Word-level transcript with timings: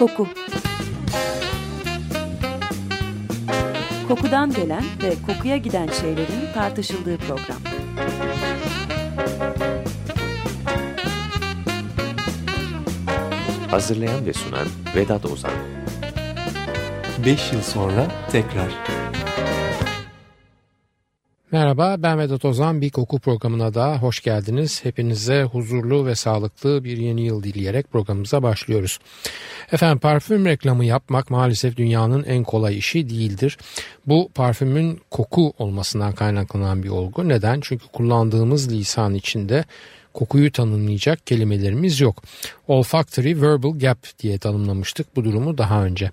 Koku. 0.00 0.26
Kokudan 4.08 4.52
gelen 4.52 4.84
ve 5.02 5.12
kokuya 5.26 5.56
giden 5.56 5.88
şeylerin 6.00 6.52
tartışıldığı 6.54 7.18
program. 7.18 7.58
Hazırlayan 13.70 14.26
ve 14.26 14.32
sunan 14.32 14.66
Vedat 14.96 15.26
Ozan. 15.26 15.52
5 17.24 17.52
yıl 17.52 17.62
sonra 17.62 18.06
tekrar 18.32 18.68
Merhaba 21.52 21.96
ben 21.98 22.18
Vedat 22.18 22.44
Ozan 22.44 22.80
bir 22.80 22.90
koku 22.90 23.18
programına 23.18 23.74
da 23.74 23.96
hoş 23.96 24.20
geldiniz. 24.20 24.84
Hepinize 24.84 25.42
huzurlu 25.42 26.06
ve 26.06 26.14
sağlıklı 26.14 26.84
bir 26.84 26.96
yeni 26.96 27.22
yıl 27.22 27.42
dileyerek 27.42 27.90
programımıza 27.92 28.42
başlıyoruz. 28.42 28.98
Efendim 29.72 29.98
parfüm 29.98 30.46
reklamı 30.46 30.84
yapmak 30.84 31.30
maalesef 31.30 31.76
dünyanın 31.76 32.24
en 32.24 32.44
kolay 32.44 32.78
işi 32.78 33.10
değildir. 33.10 33.58
Bu 34.06 34.30
parfümün 34.34 35.00
koku 35.10 35.52
olmasından 35.58 36.12
kaynaklanan 36.12 36.82
bir 36.82 36.88
olgu. 36.88 37.28
Neden? 37.28 37.60
Çünkü 37.62 37.88
kullandığımız 37.88 38.72
lisan 38.72 39.14
içinde 39.14 39.64
kokuyu 40.14 40.52
tanımlayacak 40.52 41.26
kelimelerimiz 41.26 42.00
yok. 42.00 42.22
Olfactory 42.68 43.42
Verbal 43.42 43.78
Gap 43.78 43.98
diye 44.18 44.38
tanımlamıştık 44.38 45.16
bu 45.16 45.24
durumu 45.24 45.58
daha 45.58 45.84
önce. 45.84 46.10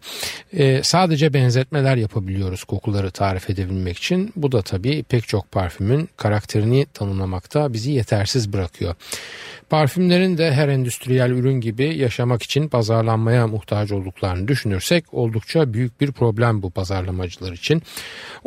Ee, 0.53 0.79
sadece 0.83 1.33
benzetmeler 1.33 1.95
yapabiliyoruz 1.95 2.63
kokuları 2.63 3.11
tarif 3.11 3.49
edebilmek 3.49 3.97
için. 3.97 4.33
Bu 4.35 4.51
da 4.51 4.61
tabii 4.61 5.03
pek 5.03 5.27
çok 5.27 5.51
parfümün 5.51 6.09
karakterini 6.17 6.85
tanımlamakta 6.93 7.73
bizi 7.73 7.91
yetersiz 7.91 8.53
bırakıyor. 8.53 8.95
Parfümlerin 9.69 10.37
de 10.37 10.51
her 10.51 10.67
endüstriyel 10.67 11.29
ürün 11.29 11.61
gibi 11.61 11.97
yaşamak 11.97 12.43
için 12.43 12.67
pazarlanmaya 12.67 13.47
muhtaç 13.47 13.91
olduklarını 13.91 14.47
düşünürsek 14.47 15.13
oldukça 15.13 15.73
büyük 15.73 16.01
bir 16.01 16.11
problem 16.11 16.61
bu 16.61 16.71
pazarlamacılar 16.71 17.53
için. 17.53 17.81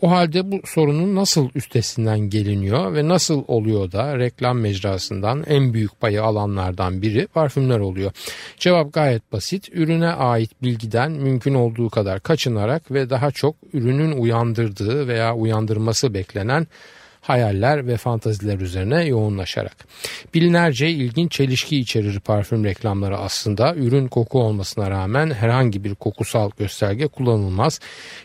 O 0.03 0.11
halde 0.11 0.53
bu 0.53 0.61
sorunun 0.65 1.17
nasıl 1.17 1.49
üstesinden 1.55 2.19
geliniyor 2.19 2.95
ve 2.95 3.09
nasıl 3.09 3.45
oluyor 3.49 3.93
da 3.93 4.19
reklam 4.19 4.59
mecrasından 4.59 5.45
en 5.47 5.75
büyük 5.75 6.01
payı 6.01 6.23
alanlardan 6.23 7.03
biri 7.03 7.27
parfümler 7.27 7.79
oluyor. 7.79 8.13
Cevap 8.59 8.93
gayet 8.93 9.33
basit. 9.33 9.69
Ürüne 9.73 10.09
ait 10.09 10.63
bilgiden 10.63 11.13
mümkün 11.13 11.55
olduğu 11.55 11.91
kadar 11.91 12.21
kaçınarak 12.21 12.91
ve 12.91 13.11
daha 13.11 13.31
çok 13.31 13.57
ürünün 13.73 14.13
uyandırdığı 14.13 15.09
veya 15.09 15.35
uyandırması 15.35 16.15
beklenen 16.15 16.67
hayaller 17.21 17.87
ve 17.87 17.97
fantaziler 17.97 18.59
üzerine 18.59 19.05
yoğunlaşarak. 19.05 19.77
Bilinlerce 20.35 20.91
ilginç 20.91 21.33
çelişki 21.33 21.79
içerir 21.79 22.21
parfüm 22.21 22.65
reklamları 22.65 23.19
aslında. 23.19 23.75
Ürün 23.75 24.09
koku 24.09 24.43
olmasına 24.43 24.91
rağmen 24.91 25.31
herhangi 25.31 25.85
bir 25.85 25.95
kokusal 25.95 26.51
gösterge 26.59 27.07
kullanılmaz. 27.07 27.81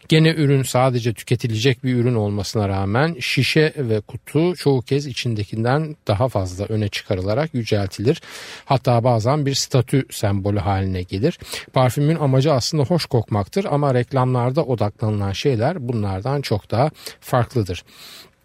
Gene 0.07 0.29
ürün 0.29 0.63
sadece 0.63 1.13
tüketilecek 1.13 1.83
bir 1.83 1.95
ürün 1.95 2.15
olmasına 2.15 2.69
rağmen 2.69 3.15
şişe 3.19 3.73
ve 3.77 4.01
kutu 4.01 4.55
çoğu 4.55 4.81
kez 4.81 5.05
içindekinden 5.05 5.95
daha 6.07 6.27
fazla 6.27 6.65
öne 6.65 6.87
çıkarılarak 6.87 7.53
yüceltilir. 7.53 8.21
Hatta 8.65 9.03
bazen 9.03 9.45
bir 9.45 9.55
statü 9.55 10.05
sembolü 10.11 10.59
haline 10.59 11.01
gelir. 11.01 11.39
Parfümün 11.73 12.15
amacı 12.15 12.53
aslında 12.53 12.83
hoş 12.83 13.05
kokmaktır 13.05 13.65
ama 13.65 13.93
reklamlarda 13.93 14.63
odaklanılan 14.63 15.31
şeyler 15.31 15.87
bunlardan 15.87 16.41
çok 16.41 16.71
daha 16.71 16.89
farklıdır. 17.19 17.83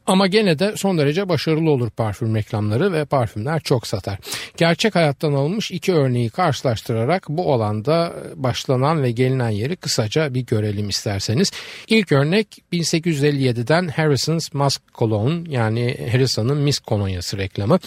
Ama 0.06 0.26
gene 0.26 0.58
de 0.58 0.76
son 0.76 0.98
derece 0.98 1.28
başarılı 1.28 1.70
olur 1.70 1.90
parfüm 1.90 2.34
reklamları 2.34 2.92
ve 2.92 3.04
parfümler 3.04 3.60
çok 3.60 3.86
satar. 3.86 4.18
Gerçek 4.56 4.94
hayattan 4.94 5.32
alınmış 5.32 5.70
iki 5.70 5.94
örneği 5.94 6.30
karşılaştırarak 6.30 7.28
bu 7.28 7.54
alanda 7.54 8.14
başlanan 8.34 9.02
ve 9.02 9.10
gelinen 9.10 9.50
yeri 9.50 9.76
kısaca 9.76 10.34
bir 10.34 10.40
görelim 10.40 10.88
isterseniz. 10.88 11.50
İlk 11.88 12.12
örnek 12.12 12.62
1857'den 12.72 13.88
Harrison's 13.88 14.54
Musk 14.54 14.82
Cologne 14.94 15.50
yani 15.50 15.96
Harrison'ın 16.12 16.58
misk 16.58 16.86
kolonyası 16.86 17.38
reklamı. 17.38 17.78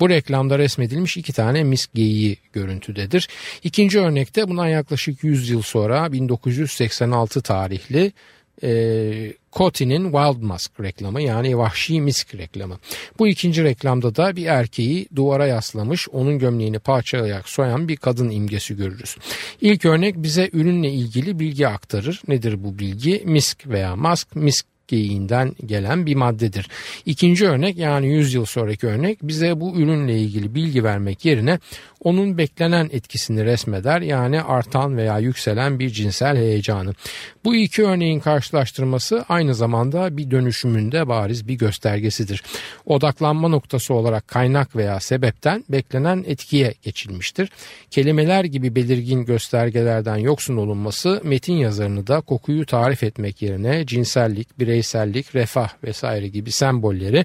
Bu 0.00 0.08
reklamda 0.08 0.58
resmedilmiş 0.58 1.16
iki 1.16 1.32
tane 1.32 1.64
misk 1.64 1.94
geyiği 1.94 2.36
görüntüdedir. 2.52 3.28
İkinci 3.64 4.00
örnekte 4.00 4.48
bundan 4.48 4.68
yaklaşık 4.68 5.24
100 5.24 5.50
yıl 5.50 5.62
sonra 5.62 6.12
1986 6.12 7.42
tarihli 7.42 8.12
e, 8.62 9.41
Coty'nin 9.52 10.04
Wild 10.04 10.42
Musk 10.42 10.80
reklamı 10.80 11.22
yani 11.22 11.58
vahşi 11.58 12.00
misk 12.00 12.34
reklamı. 12.34 12.78
Bu 13.18 13.28
ikinci 13.28 13.64
reklamda 13.64 14.16
da 14.16 14.36
bir 14.36 14.46
erkeği 14.46 15.06
duvara 15.16 15.46
yaslamış 15.46 16.08
onun 16.08 16.38
gömleğini 16.38 16.78
parçalayarak 16.78 17.48
soyan 17.48 17.88
bir 17.88 17.96
kadın 17.96 18.30
imgesi 18.30 18.76
görürüz. 18.76 19.16
İlk 19.60 19.84
örnek 19.84 20.16
bize 20.16 20.50
ürünle 20.52 20.90
ilgili 20.90 21.38
bilgi 21.38 21.68
aktarır. 21.68 22.22
Nedir 22.28 22.64
bu 22.64 22.78
bilgi? 22.78 23.22
Misk 23.24 23.66
veya 23.66 23.96
mask, 23.96 24.36
misk 24.36 24.66
geyiğinden 24.92 25.54
gelen 25.66 26.06
bir 26.06 26.14
maddedir. 26.14 26.68
İkinci 27.06 27.48
örnek 27.48 27.78
yani 27.78 28.08
100 28.08 28.34
yıl 28.34 28.44
sonraki 28.44 28.86
örnek 28.86 29.18
bize 29.22 29.60
bu 29.60 29.76
ürünle 29.76 30.18
ilgili 30.18 30.54
bilgi 30.54 30.84
vermek 30.84 31.24
yerine 31.24 31.58
onun 32.04 32.38
beklenen 32.38 32.88
etkisini 32.92 33.44
resmeder 33.44 34.00
yani 34.00 34.42
artan 34.42 34.96
veya 34.96 35.18
yükselen 35.18 35.78
bir 35.78 35.90
cinsel 35.90 36.36
heyecanı. 36.36 36.94
Bu 37.44 37.54
iki 37.54 37.84
örneğin 37.84 38.20
karşılaştırması 38.20 39.24
aynı 39.28 39.54
zamanda 39.54 40.16
bir 40.16 40.30
dönüşümünde 40.30 41.08
bariz 41.08 41.48
bir 41.48 41.54
göstergesidir. 41.54 42.42
Odaklanma 42.86 43.48
noktası 43.48 43.94
olarak 43.94 44.28
kaynak 44.28 44.76
veya 44.76 45.00
sebepten 45.00 45.64
beklenen 45.68 46.24
etkiye 46.26 46.74
geçilmiştir. 46.82 47.48
Kelimeler 47.90 48.44
gibi 48.44 48.74
belirgin 48.74 49.24
göstergelerden 49.24 50.16
yoksun 50.16 50.56
olunması 50.56 51.20
metin 51.24 51.54
yazarını 51.54 52.06
da 52.06 52.20
kokuyu 52.20 52.66
tarif 52.66 53.02
etmek 53.02 53.42
yerine 53.42 53.86
cinsellik, 53.86 54.58
bireysellik, 54.58 55.34
refah 55.34 55.68
vesaire 55.84 56.28
gibi 56.28 56.52
sembolleri 56.52 57.24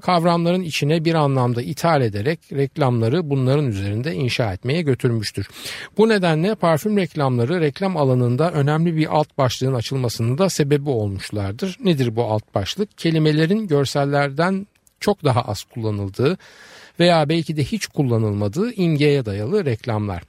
kavramların 0.00 0.62
içine 0.62 1.04
bir 1.04 1.14
anlamda 1.14 1.62
ithal 1.62 2.02
ederek 2.02 2.40
reklamları 2.52 3.30
bunların 3.30 3.66
üzerinde 3.66 4.14
inşa 4.14 4.52
etmeye 4.52 4.82
götürmüştür. 4.82 5.48
Bu 5.98 6.08
nedenle 6.08 6.54
parfüm 6.54 6.96
reklamları 6.96 7.60
reklam 7.60 7.96
alanında 7.96 8.52
önemli 8.52 8.96
bir 8.96 9.16
alt 9.16 9.38
başlığın 9.38 9.74
açılmasının 9.74 10.38
da 10.38 10.50
sebebi 10.50 10.90
olmuşlardır. 10.90 11.76
Nedir 11.84 12.16
bu 12.16 12.24
alt 12.24 12.54
başlık? 12.54 12.98
Kelimelerin 12.98 13.66
görsellerden 13.66 14.66
çok 15.00 15.24
daha 15.24 15.42
az 15.42 15.62
kullanıldığı 15.62 16.38
veya 17.00 17.28
belki 17.28 17.56
de 17.56 17.64
hiç 17.64 17.86
kullanılmadığı 17.86 18.72
imgeye 18.72 19.26
dayalı 19.26 19.64
reklamlar. 19.64 20.22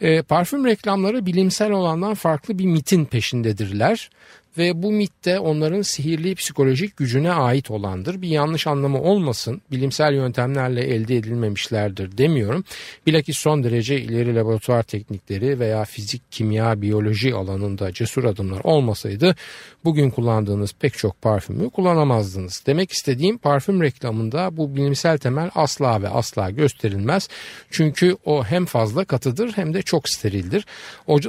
E, 0.00 0.22
parfüm 0.22 0.64
reklamları 0.64 1.26
bilimsel 1.26 1.70
olandan 1.70 2.14
farklı 2.14 2.58
bir 2.58 2.66
mitin 2.66 3.04
peşindedirler 3.04 4.10
ve 4.58 4.82
bu 4.82 4.92
mit 4.92 5.24
de 5.24 5.38
onların 5.38 5.82
sihirli 5.82 6.34
psikolojik 6.34 6.96
gücüne 6.96 7.32
ait 7.32 7.70
olandır. 7.70 8.22
Bir 8.22 8.28
yanlış 8.28 8.66
anlamı 8.66 9.02
olmasın 9.02 9.62
bilimsel 9.70 10.14
yöntemlerle 10.14 10.80
elde 10.80 11.16
edilmemişlerdir 11.16 12.18
demiyorum. 12.18 12.64
Bilakis 13.06 13.38
son 13.38 13.64
derece 13.64 14.00
ileri 14.00 14.34
laboratuvar 14.34 14.82
teknikleri 14.82 15.60
veya 15.60 15.84
fizik, 15.84 16.22
kimya, 16.32 16.82
biyoloji 16.82 17.34
alanında 17.34 17.92
cesur 17.92 18.24
adımlar 18.24 18.60
olmasaydı 18.64 19.36
bugün 19.84 20.10
kullandığınız 20.10 20.72
pek 20.80 20.98
çok 20.98 21.22
parfümü 21.22 21.70
kullanamazdınız. 21.70 22.62
Demek 22.66 22.92
istediğim 22.92 23.38
parfüm 23.38 23.82
reklamında 23.82 24.56
bu 24.56 24.76
bilimsel 24.76 25.18
temel 25.18 25.50
asla 25.54 26.02
ve 26.02 26.08
asla 26.08 26.50
gösterilmez. 26.50 27.28
Çünkü 27.70 28.16
o 28.24 28.44
hem 28.44 28.66
fazla 28.66 29.04
katıdır 29.04 29.52
hem 29.56 29.74
de 29.74 29.82
çok 29.82 30.08
sterildir. 30.08 30.66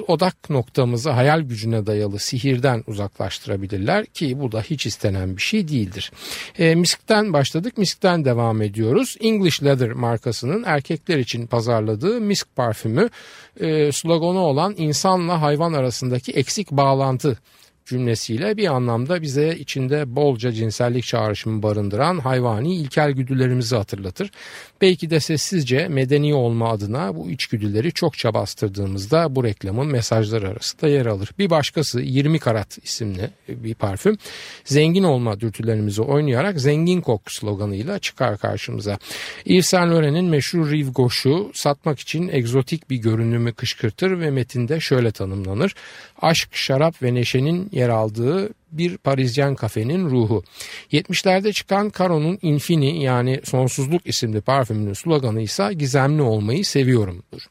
Odak 0.07 0.50
noktamızı 0.50 1.09
hayal 1.09 1.41
gücüne 1.41 1.85
dayalı 1.85 2.19
sihirden 2.19 2.83
uzak 2.88 3.12
uzaklaştırabilirler 3.13 4.06
ki 4.06 4.40
bu 4.40 4.51
da 4.51 4.62
hiç 4.62 4.85
istenen 4.85 5.38
bir 5.38 5.41
şey 5.41 5.68
değildir. 5.68 6.12
E, 6.57 6.75
miskten 6.75 7.33
başladık, 7.33 7.77
miskten 7.77 8.25
devam 8.25 8.62
ediyoruz. 8.62 9.18
English 9.21 9.63
Leather 9.63 9.92
markasının 9.92 10.63
erkekler 10.65 11.18
için 11.18 11.48
pazarladığı 11.48 12.21
misk 12.21 12.56
parfümü 12.56 13.10
e, 13.60 13.92
sloganı 13.92 14.39
olan 14.39 14.75
insanla 14.77 15.42
hayvan 15.42 15.74
arasındaki 15.74 16.31
eksik 16.31 16.71
bağlantı 16.71 17.38
cümlesiyle 17.85 18.57
bir 18.57 18.68
anlamda 18.68 19.21
bize 19.21 19.56
içinde 19.56 20.15
bolca 20.15 20.51
cinsellik 20.51 21.03
çağrışımı 21.03 21.63
barındıran 21.63 22.19
hayvani 22.19 22.75
ilkel 22.75 23.12
güdülerimizi 23.12 23.75
hatırlatır. 23.75 24.31
Belki 24.81 25.09
de 25.09 25.19
sessizce 25.19 25.88
medeni 25.88 26.33
olma 26.33 26.69
adına 26.69 27.15
bu 27.15 27.30
içgüdüleri 27.30 27.91
çokça 27.91 28.33
bastırdığımızda 28.33 29.35
bu 29.35 29.44
reklamın 29.44 29.88
mesajları 29.88 30.50
arasında 30.50 30.88
yer 30.88 31.06
alır. 31.06 31.30
Bir 31.39 31.50
başkası 31.50 32.01
20 32.01 32.39
karat 32.39 32.77
isimli 32.83 33.30
bir 33.47 33.74
parfüm 33.74 34.18
zengin 34.65 35.03
olma 35.03 35.39
dürtülerimizi 35.39 36.01
oynayarak 36.01 36.62
zengin 36.62 37.01
kok 37.01 37.31
sloganıyla 37.31 38.00
çıkar 38.00 38.38
karşımıza. 38.38 38.97
Yves 39.45 39.68
Saint 39.68 39.91
Laurent'in 39.91 40.25
meşhur 40.25 40.71
Rive 40.71 40.91
Gauche'u 40.91 41.51
satmak 41.53 42.00
için 42.00 42.29
egzotik 42.31 42.89
bir 42.89 42.97
görünümü 42.97 43.53
kışkırtır 43.53 44.19
ve 44.19 44.31
metinde 44.31 44.79
şöyle 44.79 45.12
tanımlanır. 45.12 45.75
Aşk, 46.21 46.56
şarap 46.56 47.03
ve 47.03 47.13
neşenin 47.13 47.69
yer 47.74 47.90
aldığı 47.90 48.50
bir 48.72 48.98
Parisyen 48.98 49.56
kafenin 49.56 50.10
ruhu. 50.10 50.44
70'lerde 50.92 51.54
çıkan 51.54 51.92
Caro'nun 51.98 52.40
Infini 52.42 53.04
yani 53.04 53.42
Sonsuzluk 53.44 54.08
isimli 54.08 54.42
parfümünün 54.42 54.94
sloganı 54.94 55.42
ise 55.42 55.74
gizemli 55.74 56.22
olmayı 56.22 56.66
seviyorumdur. 56.66 57.42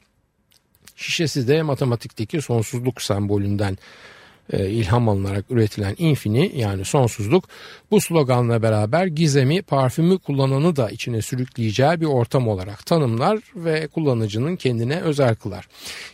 şişesi 0.97 1.49
de 1.49 1.63
matematikteki 1.63 2.43
sonsuzluk 2.43 3.03
sembolünden 3.03 3.79
e, 4.53 4.71
ilham 4.71 5.09
alınarak 5.09 5.45
üretilen 5.51 5.95
infini 5.99 6.53
yani 6.57 6.85
sonsuzluk 6.85 7.45
bu 7.91 8.01
sloganla 8.01 8.63
beraber 8.63 9.07
gizemi 9.07 9.63
parfümü 9.63 10.19
kullananı 10.19 10.77
da 10.77 10.91
içine 10.91 11.23
sürükleyeceği 11.23 12.01
bir 12.01 12.07
ortam 12.07 12.49
olarak 12.49 12.87
tanımlar 12.87 13.39
ve 13.57 13.87
kullanıcının 13.87 14.57
kendine 14.57 15.01
özel 15.01 15.35
kılar. 15.35 15.69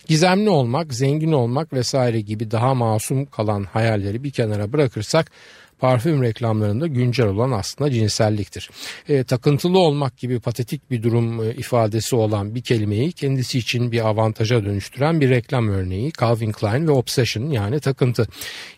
Gizemli 0.07 0.51
olmak, 0.51 0.95
zengin 0.95 1.33
olmak 1.33 1.73
vesaire 1.73 2.21
gibi 2.21 2.51
daha 2.51 2.75
masum 2.75 3.27
kalan 3.27 3.65
hayalleri 3.65 4.25
bir 4.25 4.31
kenara 4.31 4.73
bırakırsak 4.73 5.31
parfüm 5.79 6.23
reklamlarında 6.23 6.87
güncel 6.87 7.27
olan 7.27 7.51
aslında 7.51 7.91
cinselliktir. 7.91 8.71
E, 9.09 9.25
takıntılı 9.25 9.79
olmak 9.79 10.19
gibi 10.19 10.41
patetik 10.41 10.91
bir 10.91 11.03
durum 11.03 11.45
e, 11.45 11.55
ifadesi 11.55 12.17
olan 12.17 12.55
bir 12.55 12.63
kelimeyi 12.63 13.13
kendisi 13.13 13.59
için 13.59 13.93
bir 13.93 14.09
avantaja 14.09 14.65
dönüştüren 14.65 15.21
bir 15.21 15.31
reklam 15.31 15.69
örneği 15.69 16.13
Calvin 16.21 16.53
Klein 16.53 16.87
ve 16.87 16.91
Obsession 16.91 17.51
yani 17.51 17.81
takıntı. 17.81 18.29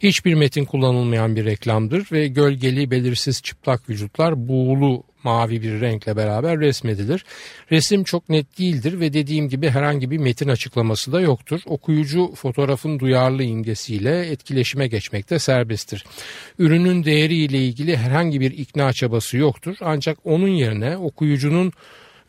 Hiçbir 0.02 0.34
metin 0.34 0.64
kullanılmayan 0.64 1.36
bir 1.36 1.44
reklamdır 1.44 2.12
ve 2.12 2.28
gölgeli 2.28 2.90
belirsiz 2.90 3.42
çıplak 3.42 3.88
vücutlar 3.88 4.48
buğulu 4.48 5.09
mavi 5.24 5.62
bir 5.62 5.80
renkle 5.80 6.16
beraber 6.16 6.60
resmedilir. 6.60 7.24
Resim 7.70 8.04
çok 8.04 8.28
net 8.28 8.58
değildir 8.58 9.00
ve 9.00 9.12
dediğim 9.12 9.48
gibi 9.48 9.70
herhangi 9.70 10.10
bir 10.10 10.18
metin 10.18 10.48
açıklaması 10.48 11.12
da 11.12 11.20
yoktur. 11.20 11.60
Okuyucu 11.66 12.34
fotoğrafın 12.34 12.98
duyarlı 12.98 13.42
imgesiyle 13.42 14.26
etkileşime 14.26 14.86
geçmekte 14.86 15.38
serbesttir. 15.38 16.04
Ürünün 16.58 17.04
değeriyle 17.04 17.58
ilgili 17.58 17.96
herhangi 17.96 18.40
bir 18.40 18.50
ikna 18.50 18.92
çabası 18.92 19.36
yoktur. 19.36 19.76
Ancak 19.80 20.18
onun 20.24 20.48
yerine 20.48 20.96
okuyucunun 20.96 21.72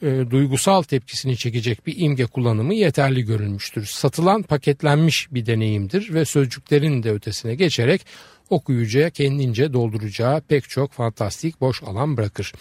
e, 0.01 0.31
duygusal 0.31 0.81
tepkisini 0.81 1.37
çekecek 1.37 1.87
bir 1.87 1.95
imge 1.97 2.25
kullanımı 2.25 2.73
yeterli 2.73 3.25
görülmüştür. 3.25 3.85
Satılan 3.85 4.43
paketlenmiş 4.43 5.27
bir 5.31 5.45
deneyimdir 5.45 6.13
ve 6.13 6.25
sözcüklerin 6.25 7.03
de 7.03 7.11
ötesine 7.11 7.55
geçerek 7.55 8.05
okuyucuya 8.51 9.09
kendince 9.09 9.73
dolduracağı 9.73 10.41
pek 10.41 10.69
çok 10.69 10.91
fantastik 10.91 11.61
boş 11.61 11.83
alan 11.83 12.17
bırakır. 12.17 12.53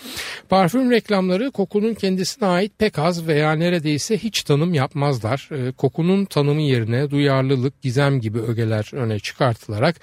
Parfüm 0.48 0.90
reklamları 0.90 1.50
kokunun 1.50 1.94
kendisine 1.94 2.48
ait 2.48 2.72
pek 2.78 2.98
az 2.98 3.26
veya 3.26 3.52
neredeyse 3.52 4.18
hiç 4.18 4.42
tanım 4.42 4.74
yapmazlar. 4.74 5.48
E, 5.52 5.72
kokunun 5.72 6.24
tanımı 6.24 6.62
yerine 6.62 7.10
duyarlılık, 7.10 7.82
gizem 7.82 8.20
gibi 8.20 8.38
ögeler 8.38 8.94
öne 8.94 9.18
çıkartılarak 9.18 9.96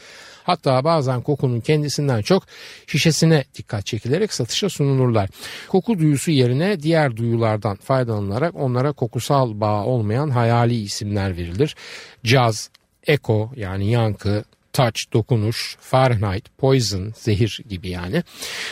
Hatta 0.48 0.84
bazen 0.84 1.22
kokunun 1.22 1.60
kendisinden 1.60 2.22
çok 2.22 2.44
şişesine 2.88 3.44
dikkat 3.58 3.86
çekilerek 3.86 4.34
satışa 4.34 4.70
sunulurlar. 4.70 5.30
Koku 5.68 6.00
duyusu 6.00 6.32
yerine 6.32 6.80
diğer 6.80 7.18
duyulardan 7.18 7.76
faydalanılarak 7.76 8.56
onlara 8.56 8.92
kokusal 8.94 9.60
bağ 9.60 9.86
olmayan 9.86 10.30
hayali 10.30 10.76
isimler 10.76 11.38
verilir. 11.38 11.76
Caz, 12.24 12.70
eko 13.08 13.52
yani 13.56 13.92
yankı, 13.92 14.44
touch, 14.78 15.14
dokunuş, 15.14 15.78
Fahrenheit, 15.80 16.46
poison, 16.58 17.14
zehir 17.16 17.60
gibi 17.70 17.90
yani. 17.90 18.24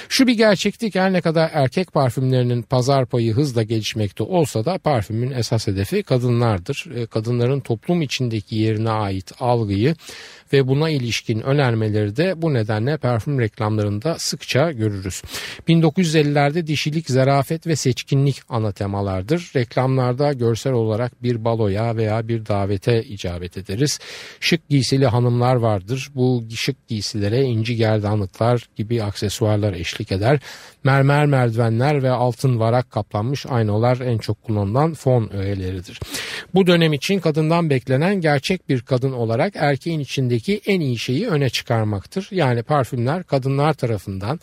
Şu 0.09 0.27
bir 0.27 0.37
gerçekti 0.37 0.91
ki 0.91 0.99
her 0.99 1.13
ne 1.13 1.21
kadar 1.21 1.49
erkek 1.53 1.93
parfümlerinin 1.93 2.61
pazar 2.61 3.05
payı 3.05 3.33
hızla 3.33 3.63
gelişmekte 3.63 4.23
olsa 4.23 4.65
da 4.65 4.77
parfümün 4.77 5.31
esas 5.31 5.67
hedefi 5.67 6.03
kadınlardır. 6.03 6.85
E, 6.95 7.05
kadınların 7.05 7.59
toplum 7.59 8.01
içindeki 8.01 8.55
yerine 8.55 8.89
ait 8.89 9.31
algıyı 9.39 9.95
ve 10.53 10.67
buna 10.67 10.89
ilişkin 10.89 11.41
önermeleri 11.41 12.15
de 12.15 12.41
bu 12.41 12.53
nedenle 12.53 12.97
parfüm 12.97 13.39
reklamlarında 13.39 14.19
sıkça 14.19 14.71
görürüz. 14.71 15.21
1950'lerde 15.67 16.67
dişilik, 16.67 17.09
zarafet 17.09 17.67
ve 17.67 17.75
seçkinlik 17.75 18.41
ana 18.49 18.71
temalardır. 18.71 19.51
Reklamlarda 19.55 20.33
görsel 20.33 20.73
olarak 20.73 21.23
bir 21.23 21.45
baloya 21.45 21.97
veya 21.97 22.27
bir 22.27 22.45
davete 22.45 23.03
icabet 23.03 23.57
ederiz. 23.57 23.99
Şık 24.39 24.69
giysili 24.69 25.07
hanımlar 25.07 25.55
vardır. 25.55 25.94
Bu 26.15 26.43
şık 26.55 26.87
giysilere 26.87 27.41
inci 27.41 27.75
gerdanlıklar 27.75 28.69
gibi 28.75 29.03
aksesuarlar 29.03 29.73
eşlik 29.73 30.11
eder. 30.11 30.39
Mermer 30.85 31.25
merdivenler 31.25 32.03
ve 32.03 32.11
altın 32.11 32.59
varak 32.59 32.91
kaplanmış 32.91 33.45
aynalar 33.45 33.99
en 33.99 34.17
çok 34.17 34.43
kullanılan 34.43 34.93
fon 34.93 35.29
öğeleridir. 35.33 35.99
Bu 36.53 36.67
dönem 36.67 36.93
için 36.93 37.19
kadından 37.19 37.69
beklenen 37.69 38.21
gerçek 38.21 38.69
bir 38.69 38.81
kadın 38.81 39.11
olarak 39.11 39.53
erkeğin 39.55 39.99
içindeki 39.99 40.61
en 40.65 40.79
iyi 40.79 40.97
şeyi 40.97 41.27
öne 41.27 41.49
çıkarmaktır. 41.49 42.27
Yani 42.31 42.63
parfümler 42.63 43.23
kadınlar 43.23 43.73
tarafından 43.73 44.39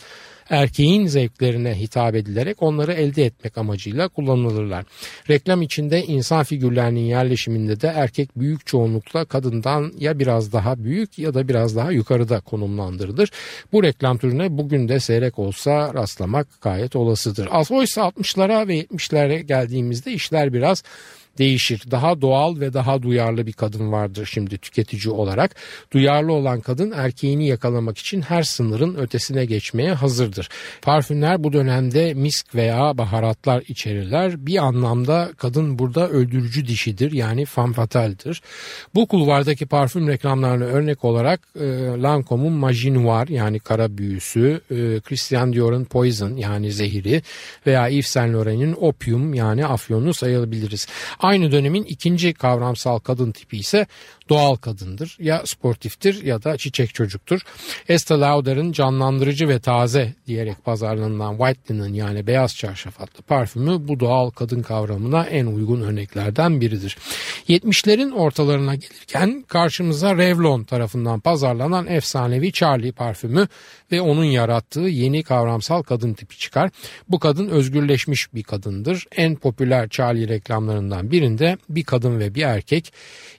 erkeğin 0.49 1.07
zevklerine 1.07 1.79
hitap 1.79 2.15
edilerek 2.15 2.63
onları 2.63 2.93
elde 2.93 3.25
etmek 3.25 3.57
amacıyla 3.57 4.07
kullanılırlar. 4.07 4.85
Reklam 5.29 5.61
içinde 5.61 6.03
insan 6.03 6.43
figürlerinin 6.43 7.05
yerleşiminde 7.05 7.81
de 7.81 7.87
erkek 7.87 8.39
büyük 8.39 8.65
çoğunlukla 8.65 9.25
kadından 9.25 9.93
ya 9.99 10.19
biraz 10.19 10.53
daha 10.53 10.83
büyük 10.83 11.19
ya 11.19 11.33
da 11.33 11.47
biraz 11.47 11.75
daha 11.75 11.91
yukarıda 11.91 12.39
konumlandırılır. 12.39 13.31
Bu 13.71 13.83
reklam 13.83 14.17
türüne 14.17 14.57
bugün 14.57 14.87
de 14.87 14.99
seyrek 14.99 15.39
olsa 15.39 15.93
rastlamak 15.93 16.32
gayet 16.61 16.95
olasıdır. 16.95 17.49
Oysa 17.69 18.01
60'lara 18.01 18.67
ve 18.67 18.81
70'lere 18.81 19.39
geldiğimizde 19.39 20.11
işler 20.11 20.53
biraz 20.53 20.83
değişir. 21.37 21.83
Daha 21.91 22.21
doğal 22.21 22.59
ve 22.59 22.73
daha 22.73 23.01
duyarlı 23.01 23.45
bir 23.45 23.53
kadın 23.53 23.91
vardır 23.91 24.29
şimdi 24.31 24.57
tüketici 24.57 25.13
olarak. 25.13 25.55
Duyarlı 25.91 26.33
olan 26.33 26.61
kadın 26.61 26.91
erkeğini 26.91 27.47
yakalamak 27.47 27.97
için 27.97 28.21
her 28.21 28.43
sınırın 28.43 28.95
ötesine 28.95 29.45
geçmeye 29.45 29.93
hazırdır. 29.93 30.49
Parfümler 30.81 31.43
bu 31.43 31.53
dönemde 31.53 32.13
misk 32.13 32.55
veya 32.55 32.97
baharatlar 32.97 33.63
içerirler. 33.67 34.45
Bir 34.45 34.57
anlamda 34.57 35.31
kadın 35.37 35.79
burada 35.79 36.09
öldürücü 36.09 36.67
dişidir 36.67 37.11
yani 37.11 37.45
fanfataldir. 37.45 38.41
Bu 38.95 39.07
kulvardaki 39.07 39.65
parfüm 39.65 40.07
reklamlarına 40.07 40.63
örnek 40.63 41.05
olarak 41.05 41.39
e, 41.55 41.65
Lancome'un 42.01 42.53
Magie 42.53 42.93
Noir 42.93 43.27
yani 43.27 43.59
kara 43.59 43.97
büyüsü, 43.97 44.61
e, 44.71 44.75
Christian 44.99 45.53
Dior'un 45.53 45.85
Poison 45.85 46.35
yani 46.35 46.71
zehiri 46.71 47.21
veya 47.67 47.87
Yves 47.87 48.07
Saint 48.07 48.35
Laurent'in 48.35 48.75
Opium 48.79 49.33
yani 49.33 49.65
afyonunu 49.65 50.13
sayabiliriz. 50.13 50.87
Aynı 51.23 51.51
dönemin 51.51 51.83
ikinci 51.83 52.33
kavramsal 52.33 52.99
kadın 52.99 53.31
tipi 53.31 53.57
ise 53.57 53.87
doğal 54.29 54.55
kadındır. 54.55 55.17
Ya 55.19 55.41
sportiftir 55.45 56.23
ya 56.23 56.43
da 56.43 56.57
çiçek 56.57 56.93
çocuktur. 56.93 57.41
Estee 57.89 58.19
Lauder'ın 58.19 58.71
canlandırıcı 58.71 59.49
ve 59.49 59.59
taze 59.59 60.13
diyerek 60.27 60.65
pazarlanan 60.65 61.37
White 61.37 61.73
Linen 61.73 61.93
yani 61.93 62.27
beyaz 62.27 62.55
çarşaf 62.55 63.01
adlı 63.01 63.21
parfümü 63.27 63.87
bu 63.87 63.99
doğal 63.99 64.29
kadın 64.29 64.61
kavramına 64.61 65.23
en 65.23 65.45
uygun 65.45 65.81
örneklerden 65.81 66.61
biridir. 66.61 66.97
70'lerin 67.49 68.13
ortalarına 68.13 68.75
gelirken 68.75 69.43
karşımıza 69.47 70.17
Revlon 70.17 70.63
tarafından 70.63 71.19
pazarlanan 71.19 71.87
efsanevi 71.87 72.51
Charlie 72.51 72.91
parfümü 72.91 73.47
ve 73.91 74.01
onun 74.01 74.23
yarattığı 74.23 74.79
yeni 74.79 75.23
kavramsal 75.23 75.83
kadın 75.83 76.13
tipi 76.13 76.37
çıkar. 76.37 76.71
Bu 77.09 77.19
kadın 77.19 77.47
özgürleşmiş 77.47 78.33
bir 78.33 78.43
kadındır. 78.43 79.05
En 79.15 79.35
popüler 79.35 79.89
Charlie 79.89 80.27
reklamlarından 80.27 81.11
birinde 81.11 81.57
bir 81.69 81.83
kadın 81.83 82.19
ve 82.19 82.35
bir 82.35 82.41
erkek 82.41 82.93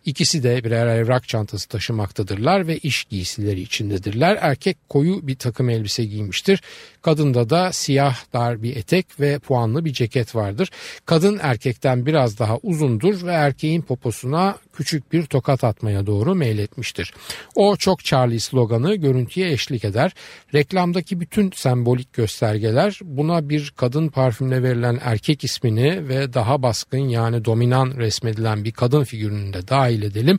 ikisi 0.05 0.43
de 0.43 0.65
birer 0.65 0.84
evrak 0.87 1.29
çantası 1.29 1.69
taşımaktadırlar 1.69 2.67
ve 2.67 2.79
iş 2.79 3.05
giysileri 3.05 3.61
içindedirler. 3.61 4.39
Erkek 4.41 4.89
koyu 4.89 5.27
bir 5.27 5.37
takım 5.37 5.71
elbise 5.71 6.05
giymiştir. 6.05 6.63
Kadında 7.03 7.51
da 7.51 7.73
siyah 7.73 8.17
dar 8.33 8.63
bir 8.63 8.77
etek 8.77 9.21
ve 9.21 9.39
puanlı 9.39 9.85
bir 9.85 9.93
ceket 9.93 10.35
vardır. 10.35 10.71
Kadın 11.07 11.39
erkekten 11.43 12.07
biraz 12.07 12.39
daha 12.39 12.59
uzundur 12.63 13.27
ve 13.27 13.33
erkeğin 13.33 13.83
poposuna 13.83 14.57
küçük 14.77 15.13
bir 15.13 15.27
tokat 15.27 15.65
atmaya 15.65 16.07
doğru 16.07 16.35
meyletmiştir. 16.35 17.15
O 17.55 17.77
çok 17.77 18.05
Charlie 18.05 18.41
sloganı 18.41 18.95
görüntüye 18.95 19.53
eşlik 19.53 19.85
eder. 19.85 20.13
Reklamdaki 20.55 21.21
bütün 21.21 21.51
sembolik 21.55 22.13
göstergeler 22.13 22.99
buna 23.03 23.49
bir 23.49 23.73
kadın 23.77 24.09
parfümle 24.09 24.63
verilen 24.63 24.99
erkek 25.03 25.45
ismini 25.45 26.09
ve 26.09 26.35
daha 26.35 26.63
baskın 26.63 27.09
yani 27.09 27.45
dominan 27.45 27.95
resmedilen 27.97 28.65
bir 28.65 28.73
kadın 28.73 29.05
figürünü 29.05 29.53
de 29.53 29.69
dahil 29.69 30.03
edelim 30.03 30.39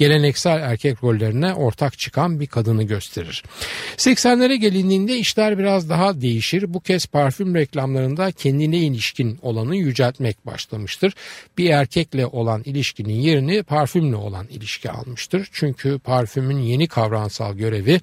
geleneksel 0.00 0.60
erkek 0.60 1.04
rollerine 1.04 1.54
ortak 1.54 1.98
çıkan 1.98 2.40
bir 2.40 2.46
kadını 2.46 2.82
gösterir. 2.82 3.42
80'lere 3.96 4.54
gelindiğinde 4.54 5.16
işler 5.16 5.58
biraz 5.58 5.90
daha 5.90 6.20
değişir. 6.20 6.74
Bu 6.74 6.80
kez 6.80 7.06
parfüm 7.06 7.54
reklamlarında 7.54 8.32
kendine 8.32 8.78
ilişkin 8.78 9.38
olanı 9.42 9.76
yüceltmek 9.76 10.46
başlamıştır. 10.46 11.14
Bir 11.58 11.70
erkekle 11.70 12.26
olan 12.26 12.62
ilişkinin 12.64 13.14
yerini 13.14 13.62
parfümle 13.70 14.16
olan 14.16 14.46
ilişki 14.46 14.90
almıştır. 14.90 15.48
Çünkü 15.52 15.98
parfümün 15.98 16.58
yeni 16.58 16.88
kavramsal 16.88 17.54
görevi 17.54 18.00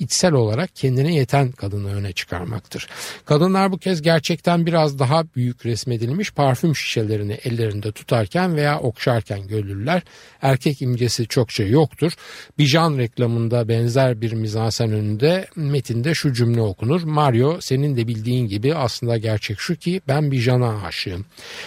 içsel 0.00 0.32
olarak 0.32 0.76
kendine 0.76 1.14
yeten 1.14 1.52
kadını 1.52 1.94
öne 1.94 2.12
çıkarmaktır. 2.12 2.88
Kadınlar 3.24 3.72
bu 3.72 3.78
kez 3.78 4.02
gerçekten 4.02 4.66
biraz 4.66 4.98
daha 4.98 5.24
büyük 5.36 5.66
resmedilmiş 5.66 6.32
parfüm 6.32 6.76
şişelerini 6.76 7.32
ellerinde 7.32 7.92
tutarken 7.92 8.56
veya 8.56 8.80
okşarken 8.80 9.46
görülürler. 9.46 10.02
Erkek 10.42 10.82
imgesi 10.82 11.26
çokça 11.26 11.64
yoktur. 11.64 12.12
Bijan 12.58 12.98
reklamında 12.98 13.68
benzer 13.68 14.20
bir 14.20 14.32
mizansen 14.32 14.92
önünde 14.92 15.46
metinde 15.56 16.14
şu 16.14 16.32
cümle 16.32 16.60
okunur. 16.60 17.02
Mario 17.02 17.60
senin 17.60 17.96
de 17.96 18.08
bildiğin 18.08 18.48
gibi 18.48 18.74
aslında 18.74 19.16
gerçek 19.16 19.60
şu 19.60 19.76
ki 19.76 20.00
ben 20.08 20.30
Bijan'a 20.30 20.82
aşığım. 20.82 21.24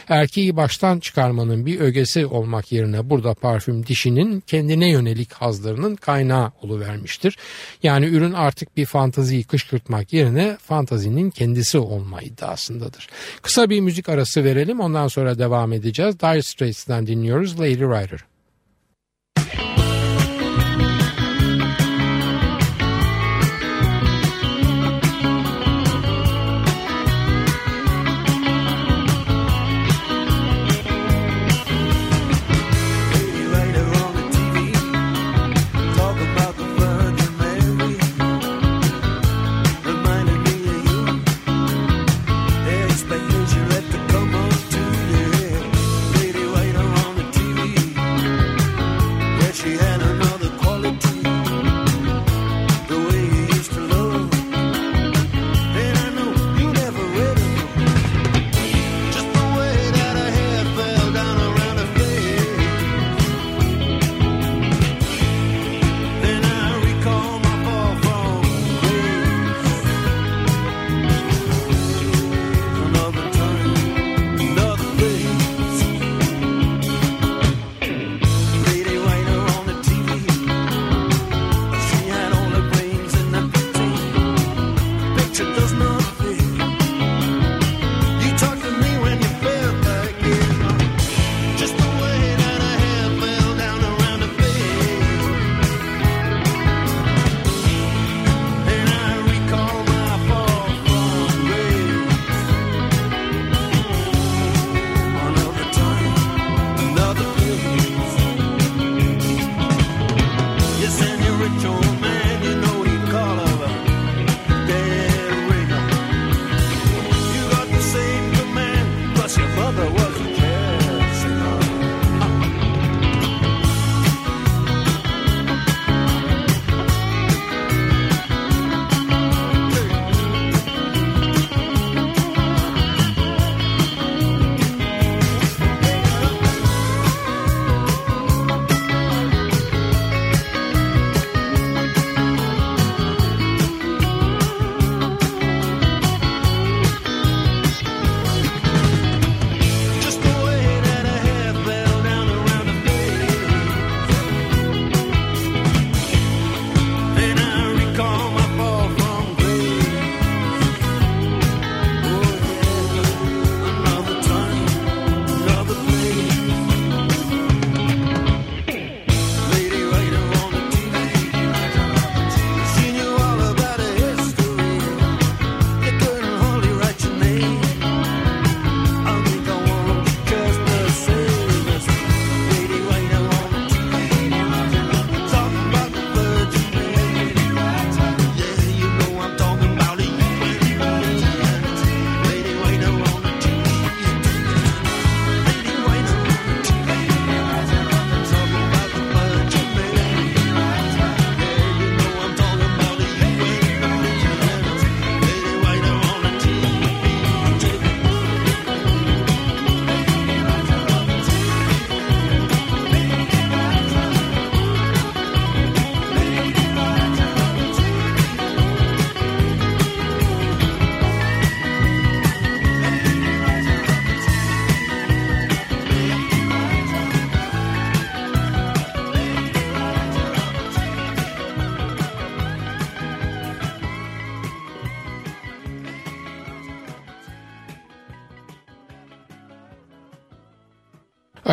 Erkeği 0.09 0.55
baştan 0.55 0.99
çıkarmanın 0.99 1.65
bir 1.65 1.79
ögesi 1.79 2.25
olmak 2.25 2.71
yerine 2.71 3.09
burada 3.09 3.33
parfüm 3.33 3.85
dişinin 3.85 4.39
kendine 4.39 4.91
yönelik 4.91 5.33
hazlarının 5.33 5.95
kaynağı 5.95 6.51
oluvermiştir. 6.61 7.37
Yani 7.83 8.05
ürün 8.05 8.22
artık 8.31 8.77
bir 8.77 8.85
fantaziyi 8.85 9.43
kışkırtmak 9.43 10.13
yerine 10.13 10.57
fantazinin 10.61 11.29
kendisi 11.29 11.77
olma 11.77 12.21
iddiasındadır. 12.21 13.09
Kısa 13.41 13.69
bir 13.69 13.79
müzik 13.79 14.09
arası 14.09 14.43
verelim 14.43 14.79
ondan 14.79 15.07
sonra 15.07 15.39
devam 15.39 15.73
edeceğiz. 15.73 16.19
Dire 16.19 16.41
Straits'ten 16.41 17.07
dinliyoruz 17.07 17.59
Lady 17.59 17.75
Rider. 17.75 18.32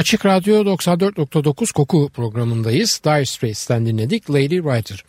Açık 0.00 0.26
Radyo 0.26 0.64
94.9 0.64 1.72
Koku 1.72 2.08
programındayız. 2.14 3.00
Dire 3.04 3.26
Straits'ten 3.26 3.86
dinledik 3.86 4.30
Lady 4.30 4.56
Writer. 4.56 5.04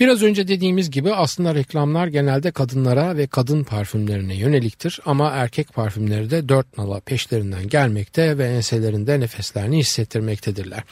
Biraz 0.00 0.22
önce 0.22 0.48
dediğimiz 0.48 0.90
gibi 0.90 1.12
aslında 1.12 1.54
reklamlar 1.54 2.06
genelde 2.06 2.50
kadınlara 2.50 3.16
ve 3.16 3.26
kadın 3.26 3.64
parfümlerine 3.64 4.34
yöneliktir 4.34 5.00
ama 5.06 5.30
erkek 5.30 5.72
parfümleri 5.74 6.30
de 6.30 6.48
dört 6.48 6.78
nala 6.78 7.00
peşlerinden 7.00 7.68
gelmekte 7.68 8.38
ve 8.38 8.46
enselerinde 8.46 9.20
nefeslerini 9.20 9.78
hissettirmektedirler. 9.78 10.82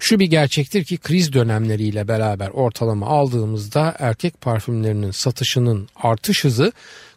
Şu 0.00 0.18
bir 0.18 0.26
gerçektir 0.26 0.84
ki 0.84 0.96
kriz 0.96 1.32
dönemleriyle 1.32 2.08
beraber 2.08 2.48
ortalama 2.48 3.06
aldığımızda 3.06 3.96
erkek 3.98 4.40
parfümlerinin 4.40 5.10
satışının 5.10 5.88
artış 5.96 6.44
hızı 6.44 6.72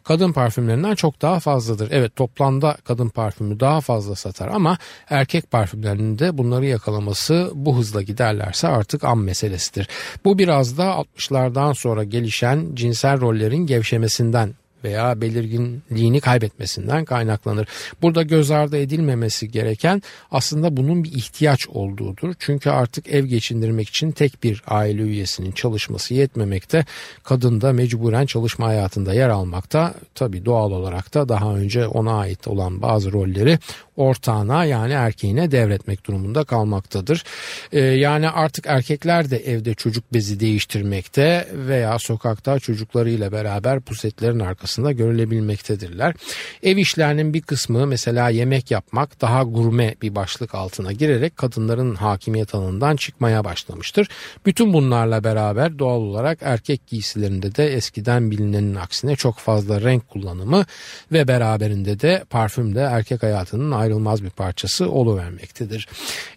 kadın 0.08 0.32
parfümlerinden 0.32 0.94
çok 0.94 1.22
daha 1.22 1.40
fazladır. 1.40 1.88
Evet 1.92 2.16
toplamda 2.16 2.76
kadın 2.84 3.08
parfümü 3.08 3.60
daha 3.60 3.80
fazla 3.80 4.14
satar 4.14 4.48
ama 4.48 4.78
erkek 5.10 5.50
parfümlerinin 5.50 6.18
de 6.18 6.38
bunları 6.38 6.66
yakalaması 6.66 7.50
bu 7.54 7.78
hızla 7.78 8.02
giderlerse 8.02 8.68
artık 8.68 9.04
an 9.04 9.18
meselesidir. 9.18 9.88
Bu 10.24 10.38
biraz 10.38 10.78
da 10.78 10.84
60'lardan 10.84 11.74
sonra 11.74 12.04
gelişen 12.04 12.70
cinsel 12.74 13.20
rollerin 13.20 13.66
gevşemesinden 13.66 14.54
veya 14.88 15.20
belirginliğini 15.20 16.20
kaybetmesinden 16.20 17.04
kaynaklanır. 17.04 17.68
Burada 18.02 18.22
göz 18.22 18.50
ardı 18.50 18.76
edilmemesi 18.76 19.50
gereken 19.50 20.02
aslında 20.30 20.76
bunun 20.76 21.04
bir 21.04 21.12
ihtiyaç 21.12 21.68
olduğudur. 21.68 22.34
Çünkü 22.38 22.70
artık 22.70 23.08
ev 23.08 23.24
geçindirmek 23.24 23.88
için 23.88 24.12
tek 24.12 24.42
bir 24.42 24.62
aile 24.66 25.02
üyesinin 25.02 25.52
çalışması 25.52 26.14
yetmemekte. 26.14 26.84
Kadın 27.22 27.60
da 27.60 27.72
mecburen 27.72 28.26
çalışma 28.26 28.66
hayatında 28.66 29.14
yer 29.14 29.28
almakta. 29.28 29.94
Tabii 30.14 30.44
doğal 30.44 30.70
olarak 30.72 31.14
da 31.14 31.28
daha 31.28 31.54
önce 31.54 31.86
ona 31.86 32.18
ait 32.18 32.48
olan 32.48 32.82
bazı 32.82 33.12
rolleri 33.12 33.58
ortağına 33.98 34.64
yani 34.64 34.92
erkeğine 34.92 35.50
devretmek 35.50 36.06
durumunda 36.06 36.44
kalmaktadır. 36.44 37.24
Ee, 37.72 37.80
yani 37.80 38.30
artık 38.30 38.66
erkekler 38.66 39.30
de 39.30 39.36
evde 39.36 39.74
çocuk 39.74 40.12
bezi 40.12 40.40
değiştirmekte 40.40 41.48
veya 41.52 41.98
sokakta 41.98 42.58
çocuklarıyla 42.58 43.32
beraber 43.32 43.80
pusetlerin 43.80 44.40
arkasında 44.40 44.92
görülebilmektedirler. 44.92 46.14
Ev 46.62 46.76
işlerinin 46.76 47.34
bir 47.34 47.42
kısmı 47.42 47.86
mesela 47.86 48.28
yemek 48.28 48.70
yapmak 48.70 49.20
daha 49.20 49.42
gurme 49.42 49.94
bir 50.02 50.14
başlık 50.14 50.54
altına 50.54 50.92
girerek 50.92 51.36
kadınların 51.36 51.94
hakimiyet 51.94 52.54
alanından 52.54 52.96
çıkmaya 52.96 53.44
başlamıştır. 53.44 54.08
Bütün 54.46 54.72
bunlarla 54.72 55.24
beraber 55.24 55.78
doğal 55.78 56.00
olarak 56.00 56.38
erkek 56.42 56.86
giysilerinde 56.86 57.54
de 57.54 57.66
eskiden 57.74 58.30
bilinenin 58.30 58.74
aksine 58.74 59.16
çok 59.16 59.38
fazla 59.38 59.80
renk 59.80 60.08
kullanımı 60.08 60.64
ve 61.12 61.28
beraberinde 61.28 62.00
de 62.00 62.24
parfüm 62.30 62.74
de 62.74 62.80
erkek 62.80 63.22
hayatının 63.22 63.70
ayrılmaz 63.88 64.24
bir 64.24 64.30
parçası 64.30 64.90
oluvermektedir. 64.90 65.88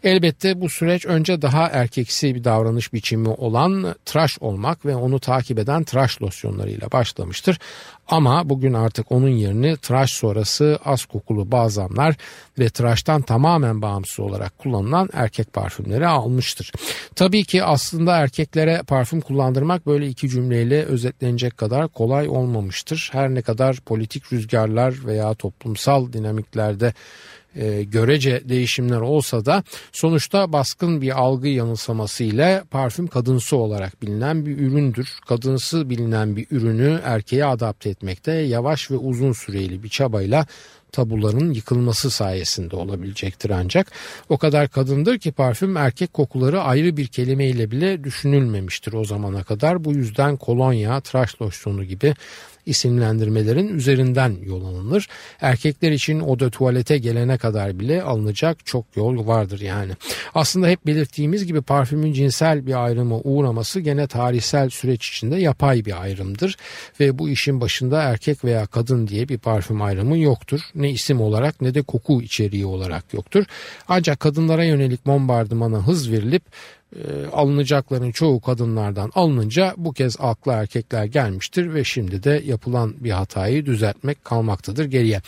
Elbette 0.03 0.61
bu 0.61 0.69
süreç 0.69 1.05
önce 1.05 1.41
daha 1.41 1.67
erkeksi 1.67 2.35
bir 2.35 2.43
davranış 2.43 2.93
biçimi 2.93 3.29
olan 3.29 3.95
tıraş 4.05 4.37
olmak 4.39 4.85
ve 4.85 4.95
onu 4.95 5.19
takip 5.19 5.59
eden 5.59 5.83
tıraş 5.83 6.21
losyonlarıyla 6.21 6.91
başlamıştır. 6.91 7.59
Ama 8.07 8.49
bugün 8.49 8.73
artık 8.73 9.11
onun 9.11 9.29
yerini 9.29 9.77
tıraş 9.77 10.11
sonrası 10.11 10.79
az 10.85 11.05
kokulu 11.05 11.51
balzamlar 11.51 12.15
ve 12.59 12.69
tıraştan 12.69 13.21
tamamen 13.21 13.81
bağımsız 13.81 14.19
olarak 14.19 14.57
kullanılan 14.57 15.09
erkek 15.13 15.53
parfümleri 15.53 16.07
almıştır. 16.07 16.71
Tabii 17.15 17.43
ki 17.43 17.63
aslında 17.63 18.17
erkeklere 18.17 18.81
parfüm 18.87 19.21
kullandırmak 19.21 19.87
böyle 19.87 20.07
iki 20.07 20.29
cümleyle 20.29 20.83
özetlenecek 20.85 21.57
kadar 21.57 21.87
kolay 21.87 22.29
olmamıştır. 22.29 23.09
Her 23.13 23.29
ne 23.29 23.41
kadar 23.41 23.75
politik 23.75 24.33
rüzgarlar 24.33 25.05
veya 25.05 25.33
toplumsal 25.33 26.13
dinamiklerde 26.13 26.93
e, 27.55 27.83
görece 27.83 28.49
değişimler 28.49 29.01
olsa 29.01 29.45
da 29.45 29.63
sonuçta 29.91 30.53
baskın 30.53 31.01
bir 31.01 31.19
algı 31.19 31.47
yanılsaması 31.47 32.23
ile 32.23 32.63
parfüm 32.71 33.07
kadınsı 33.07 33.57
olarak 33.57 34.01
bilinen 34.01 34.45
bir 34.45 34.57
üründür. 34.57 35.19
Kadınsı 35.27 35.89
bilinen 35.89 36.35
bir 36.35 36.47
ürünü 36.51 37.01
erkeğe 37.03 37.45
adapte 37.45 37.89
etmekte 37.89 38.31
yavaş 38.31 38.91
ve 38.91 38.95
uzun 38.95 39.31
süreli 39.31 39.83
bir 39.83 39.89
çabayla 39.89 40.45
tabuların 40.91 41.53
yıkılması 41.53 42.11
sayesinde 42.11 42.75
olabilecektir 42.75 43.49
ancak 43.49 43.91
o 44.29 44.37
kadar 44.37 44.67
kadındır 44.67 45.19
ki 45.19 45.31
parfüm 45.31 45.77
erkek 45.77 46.13
kokuları 46.13 46.61
ayrı 46.61 46.97
bir 46.97 47.07
kelimeyle 47.07 47.71
bile 47.71 48.03
düşünülmemiştir 48.03 48.93
o 48.93 49.05
zamana 49.05 49.43
kadar. 49.43 49.83
Bu 49.83 49.93
yüzden 49.93 50.37
kolonya, 50.37 51.01
tıraş 51.01 51.41
losyonu 51.41 51.83
gibi 51.83 52.13
isimlendirmelerin 52.65 53.67
üzerinden 53.67 54.35
yol 54.43 54.65
alınır. 54.65 55.07
Erkekler 55.41 55.91
için 55.91 56.19
o 56.19 56.39
da 56.39 56.49
tuvalete 56.49 56.97
gelene 56.97 57.37
kadar 57.37 57.79
bile 57.79 58.03
alınacak 58.03 58.65
çok 58.65 58.85
yol 58.95 59.27
vardır 59.27 59.59
yani. 59.59 59.91
Aslında 60.35 60.67
hep 60.67 60.85
belirttiğimiz 60.85 61.45
gibi 61.45 61.61
parfümün 61.61 62.13
cinsel 62.13 62.67
bir 62.67 62.85
ayrıma 62.85 63.19
uğraması 63.23 63.79
gene 63.79 64.07
tarihsel 64.07 64.69
süreç 64.69 65.09
içinde 65.09 65.37
yapay 65.37 65.85
bir 65.85 66.01
ayrımdır 66.01 66.57
ve 66.99 67.19
bu 67.19 67.29
işin 67.29 67.61
başında 67.61 68.01
erkek 68.01 68.45
veya 68.45 68.65
kadın 68.65 69.07
diye 69.07 69.29
bir 69.29 69.37
parfüm 69.37 69.81
ayrımı 69.81 70.17
yoktur. 70.17 70.61
Ne 70.75 70.91
isim 70.91 71.21
olarak 71.21 71.61
ne 71.61 71.73
de 71.73 71.81
koku 71.81 72.21
içeriği 72.21 72.65
olarak 72.65 73.13
yoktur. 73.13 73.45
Ancak 73.87 74.19
kadınlara 74.19 74.63
yönelik 74.63 75.05
bombardımana 75.05 75.87
hız 75.87 76.11
verilip 76.11 76.43
e, 76.95 77.25
alınacakların 77.33 78.11
çoğu 78.11 78.41
kadınlardan 78.41 79.11
alınınca 79.15 79.73
bu 79.77 79.93
kez 79.93 80.15
akla 80.19 80.53
erkekler 80.53 81.05
gelmiştir 81.05 81.73
ve 81.73 81.83
şimdi 81.83 82.23
de 82.23 82.41
yapılan 82.45 82.93
bir 82.99 83.11
hatayı 83.11 83.65
düzeltmek 83.65 84.25
kalmaktadır 84.25 84.85
geriye. 84.85 85.21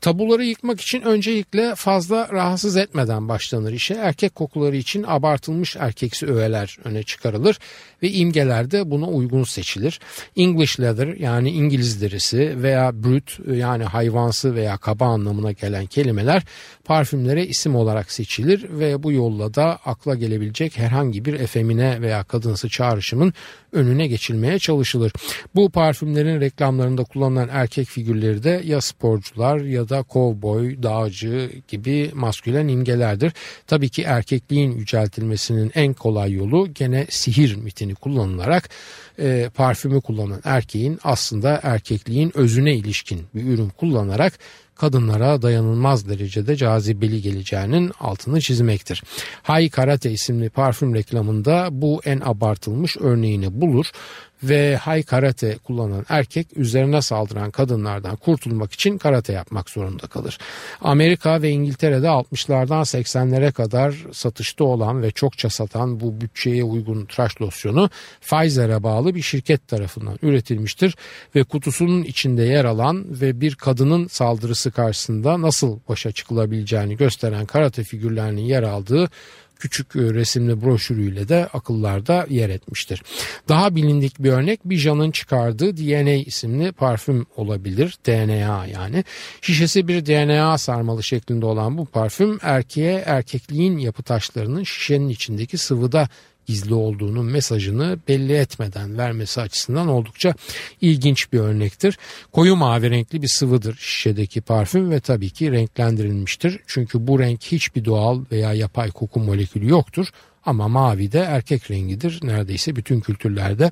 Tabuları 0.00 0.44
yıkmak 0.44 0.80
için 0.80 1.02
öncelikle 1.02 1.74
fazla 1.74 2.28
rahatsız 2.32 2.76
etmeden 2.76 3.28
başlanır 3.28 3.72
işe. 3.72 3.94
Erkek 3.94 4.34
kokuları 4.34 4.76
için 4.76 5.04
abartılmış 5.08 5.76
erkeksi 5.76 6.26
öğeler 6.26 6.78
öne 6.84 7.02
çıkarılır 7.02 7.58
ve 8.02 8.10
imgeler 8.10 8.70
de 8.70 8.90
buna 8.90 9.06
uygun 9.06 9.44
seçilir. 9.44 10.00
English 10.36 10.80
leather 10.80 11.06
yani 11.06 11.50
İngiliz 11.50 12.02
derisi 12.02 12.62
veya 12.62 13.04
brut 13.04 13.38
yani 13.56 13.84
hayvansı 13.84 14.54
veya 14.54 14.76
kaba 14.76 15.06
anlamına 15.06 15.52
gelen 15.52 15.86
kelimeler 15.86 16.42
parfümlere 16.84 17.46
isim 17.46 17.76
olarak 17.76 18.12
seçilir 18.12 18.66
ve 18.70 19.02
bu 19.02 19.12
yolla 19.12 19.54
da 19.54 19.78
akla 19.84 20.14
gelebilecek 20.14 20.78
herhangi 20.78 21.01
bir 21.10 21.40
efemine 21.40 22.00
veya 22.00 22.24
kadınsı 22.24 22.68
çağrışımın 22.68 23.32
önüne 23.72 24.06
geçilmeye 24.06 24.58
çalışılır. 24.58 25.12
Bu 25.54 25.70
parfümlerin 25.70 26.40
reklamlarında 26.40 27.04
kullanılan 27.04 27.48
erkek 27.52 27.88
figürleri 27.88 28.42
de 28.42 28.62
ya 28.64 28.80
sporcular 28.80 29.60
ya 29.60 29.88
da 29.88 30.02
kovboy, 30.02 30.82
dağcı 30.82 31.50
gibi 31.68 32.10
maskülen 32.14 32.68
imgelerdir. 32.68 33.32
Tabii 33.66 33.88
ki 33.88 34.02
erkekliğin 34.02 34.72
yüceltilmesinin 34.72 35.72
en 35.74 35.92
kolay 35.92 36.32
yolu 36.32 36.74
gene 36.74 37.06
sihir 37.10 37.56
mitini 37.56 37.94
kullanılarak 37.94 38.68
e, 39.18 39.50
parfümü 39.54 40.00
kullanan 40.00 40.40
erkeğin 40.44 40.98
aslında 41.04 41.60
erkekliğin 41.62 42.32
özüne 42.34 42.74
ilişkin 42.74 43.20
bir 43.34 43.44
ürün 43.44 43.68
kullanarak 43.68 44.38
kadınlara 44.82 45.42
dayanılmaz 45.42 46.08
derecede 46.08 46.56
cazibeli 46.56 47.22
geleceğinin 47.22 47.92
altını 48.00 48.40
çizmektir. 48.40 49.02
Hay 49.42 49.70
Karate 49.70 50.10
isimli 50.10 50.50
parfüm 50.50 50.94
reklamında 50.94 51.68
bu 51.70 52.00
en 52.04 52.20
abartılmış 52.24 52.96
örneğini 52.96 53.60
bulur 53.60 53.86
ve 54.42 54.76
hay 54.76 55.02
karate 55.02 55.56
kullanan 55.64 56.06
erkek 56.08 56.46
üzerine 56.56 57.02
saldıran 57.02 57.50
kadınlardan 57.50 58.16
kurtulmak 58.16 58.72
için 58.72 58.98
karate 58.98 59.32
yapmak 59.32 59.70
zorunda 59.70 60.06
kalır. 60.06 60.38
Amerika 60.80 61.42
ve 61.42 61.50
İngiltere'de 61.50 62.06
60'lardan 62.06 63.02
80'lere 63.02 63.52
kadar 63.52 63.94
satışta 64.12 64.64
olan 64.64 65.02
ve 65.02 65.10
çokça 65.10 65.50
satan 65.50 66.00
bu 66.00 66.20
bütçeye 66.20 66.64
uygun 66.64 67.04
tıraş 67.04 67.40
losyonu 67.40 67.90
Pfizer'e 68.20 68.82
bağlı 68.82 69.14
bir 69.14 69.22
şirket 69.22 69.68
tarafından 69.68 70.18
üretilmiştir 70.22 70.96
ve 71.34 71.44
kutusunun 71.44 72.02
içinde 72.02 72.42
yer 72.42 72.64
alan 72.64 73.04
ve 73.08 73.40
bir 73.40 73.54
kadının 73.54 74.06
saldırısı 74.06 74.70
karşısında 74.70 75.40
nasıl 75.40 75.78
başa 75.88 76.12
çıkılabileceğini 76.12 76.96
gösteren 76.96 77.46
karate 77.46 77.84
figürlerinin 77.84 78.42
yer 78.42 78.62
aldığı 78.62 79.10
küçük 79.62 79.96
e, 79.96 80.00
resimli 80.00 80.62
broşürüyle 80.62 81.28
de 81.28 81.48
akıllarda 81.52 82.26
yer 82.28 82.50
etmiştir. 82.50 83.02
Daha 83.48 83.74
bilindik 83.74 84.18
bir 84.18 84.32
örnek 84.32 84.60
Bijan'ın 84.64 85.10
çıkardığı 85.10 85.76
DNA 85.76 86.12
isimli 86.12 86.72
parfüm 86.72 87.26
olabilir. 87.36 87.98
DNA 88.06 88.66
yani. 88.66 89.04
Şişesi 89.40 89.88
bir 89.88 90.06
DNA 90.06 90.58
sarmalı 90.58 91.02
şeklinde 91.02 91.46
olan 91.46 91.78
bu 91.78 91.86
parfüm 91.86 92.38
erkeğe 92.42 93.02
erkekliğin 93.06 93.78
yapı 93.78 94.02
taşlarının 94.02 94.62
şişenin 94.62 95.08
içindeki 95.08 95.58
sıvıda 95.58 96.08
gizli 96.46 96.74
olduğunun 96.74 97.24
mesajını 97.24 97.98
belli 98.08 98.32
etmeden 98.32 98.98
vermesi 98.98 99.40
açısından 99.40 99.88
oldukça 99.88 100.34
ilginç 100.80 101.32
bir 101.32 101.38
örnektir. 101.38 101.98
Koyu 102.32 102.56
mavi 102.56 102.90
renkli 102.90 103.22
bir 103.22 103.28
sıvıdır 103.28 103.76
şişedeki 103.76 104.40
parfüm 104.40 104.90
ve 104.90 105.00
tabii 105.00 105.30
ki 105.30 105.52
renklendirilmiştir. 105.52 106.60
Çünkü 106.66 107.06
bu 107.06 107.20
renk 107.20 107.42
hiçbir 107.42 107.84
doğal 107.84 108.24
veya 108.32 108.52
yapay 108.52 108.90
koku 108.90 109.20
molekülü 109.20 109.68
yoktur 109.68 110.12
ama 110.46 110.68
mavi 110.68 111.12
de 111.12 111.18
erkek 111.18 111.70
rengidir 111.70 112.20
neredeyse 112.22 112.76
bütün 112.76 113.00
kültürlerde. 113.00 113.70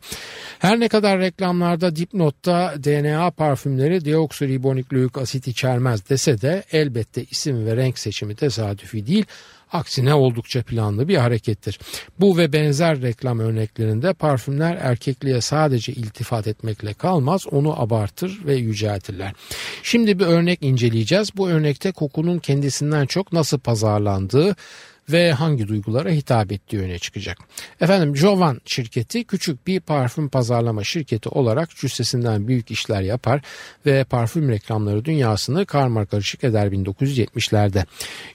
Her 0.59 0.81
ne 0.81 0.89
kadar 0.89 1.19
reklamlarda 1.19 1.97
dipnotta 1.97 2.75
DNA 2.85 3.31
parfümleri 3.31 4.05
deoksiribonükleik 4.05 5.19
asit 5.19 5.49
içermez 5.49 6.09
dese 6.09 6.41
de 6.41 6.65
elbette 6.73 7.25
isim 7.25 7.67
ve 7.67 7.77
renk 7.77 7.99
seçimi 7.99 8.35
tesadüfi 8.35 9.07
değil 9.07 9.25
Aksine 9.73 10.15
oldukça 10.15 10.63
planlı 10.63 11.09
bir 11.09 11.17
harekettir. 11.17 11.79
Bu 12.21 12.39
ve 12.39 12.53
benzer 12.53 13.03
reklam 13.03 13.39
örneklerinde 13.39 14.13
parfümler 14.13 14.79
erkekliğe 14.81 15.41
sadece 15.41 15.93
iltifat 15.93 16.47
etmekle 16.47 16.95
kalmaz 16.95 17.47
onu 17.51 17.83
abartır 17.83 18.41
ve 18.45 18.55
yüceltirler. 18.55 19.33
Şimdi 19.83 20.19
bir 20.19 20.27
örnek 20.27 20.63
inceleyeceğiz. 20.63 21.37
Bu 21.37 21.49
örnekte 21.49 21.93
kokunun 21.93 22.39
kendisinden 22.39 23.07
çok 23.07 23.33
nasıl 23.33 23.59
pazarlandığı 23.59 24.57
ve 25.13 25.33
hangi 25.33 25.69
duygulara 25.69 26.11
hitap 26.11 26.53
ettiği 26.53 26.81
öne 26.81 26.99
çıkacak. 26.99 27.39
Efendim 27.81 28.17
Jovan 28.17 28.61
şirketi 28.65 29.25
küçük 29.25 29.67
bir 29.67 29.81
parfüm 29.81 30.29
pazarlama 30.29 30.85
şirketi 30.85 31.29
olarak 31.29 31.71
cüssesinden 31.77 32.49
büyük 32.49 32.71
işler 32.71 33.03
yapar 33.03 33.41
ve 33.87 34.05
parfüm 34.05 34.49
reklamları 34.49 35.05
dünyasını 35.05 35.67
karma 35.67 36.07
karışık 36.07 36.45
eder 36.45 36.67
1970'lerde. 36.67 37.85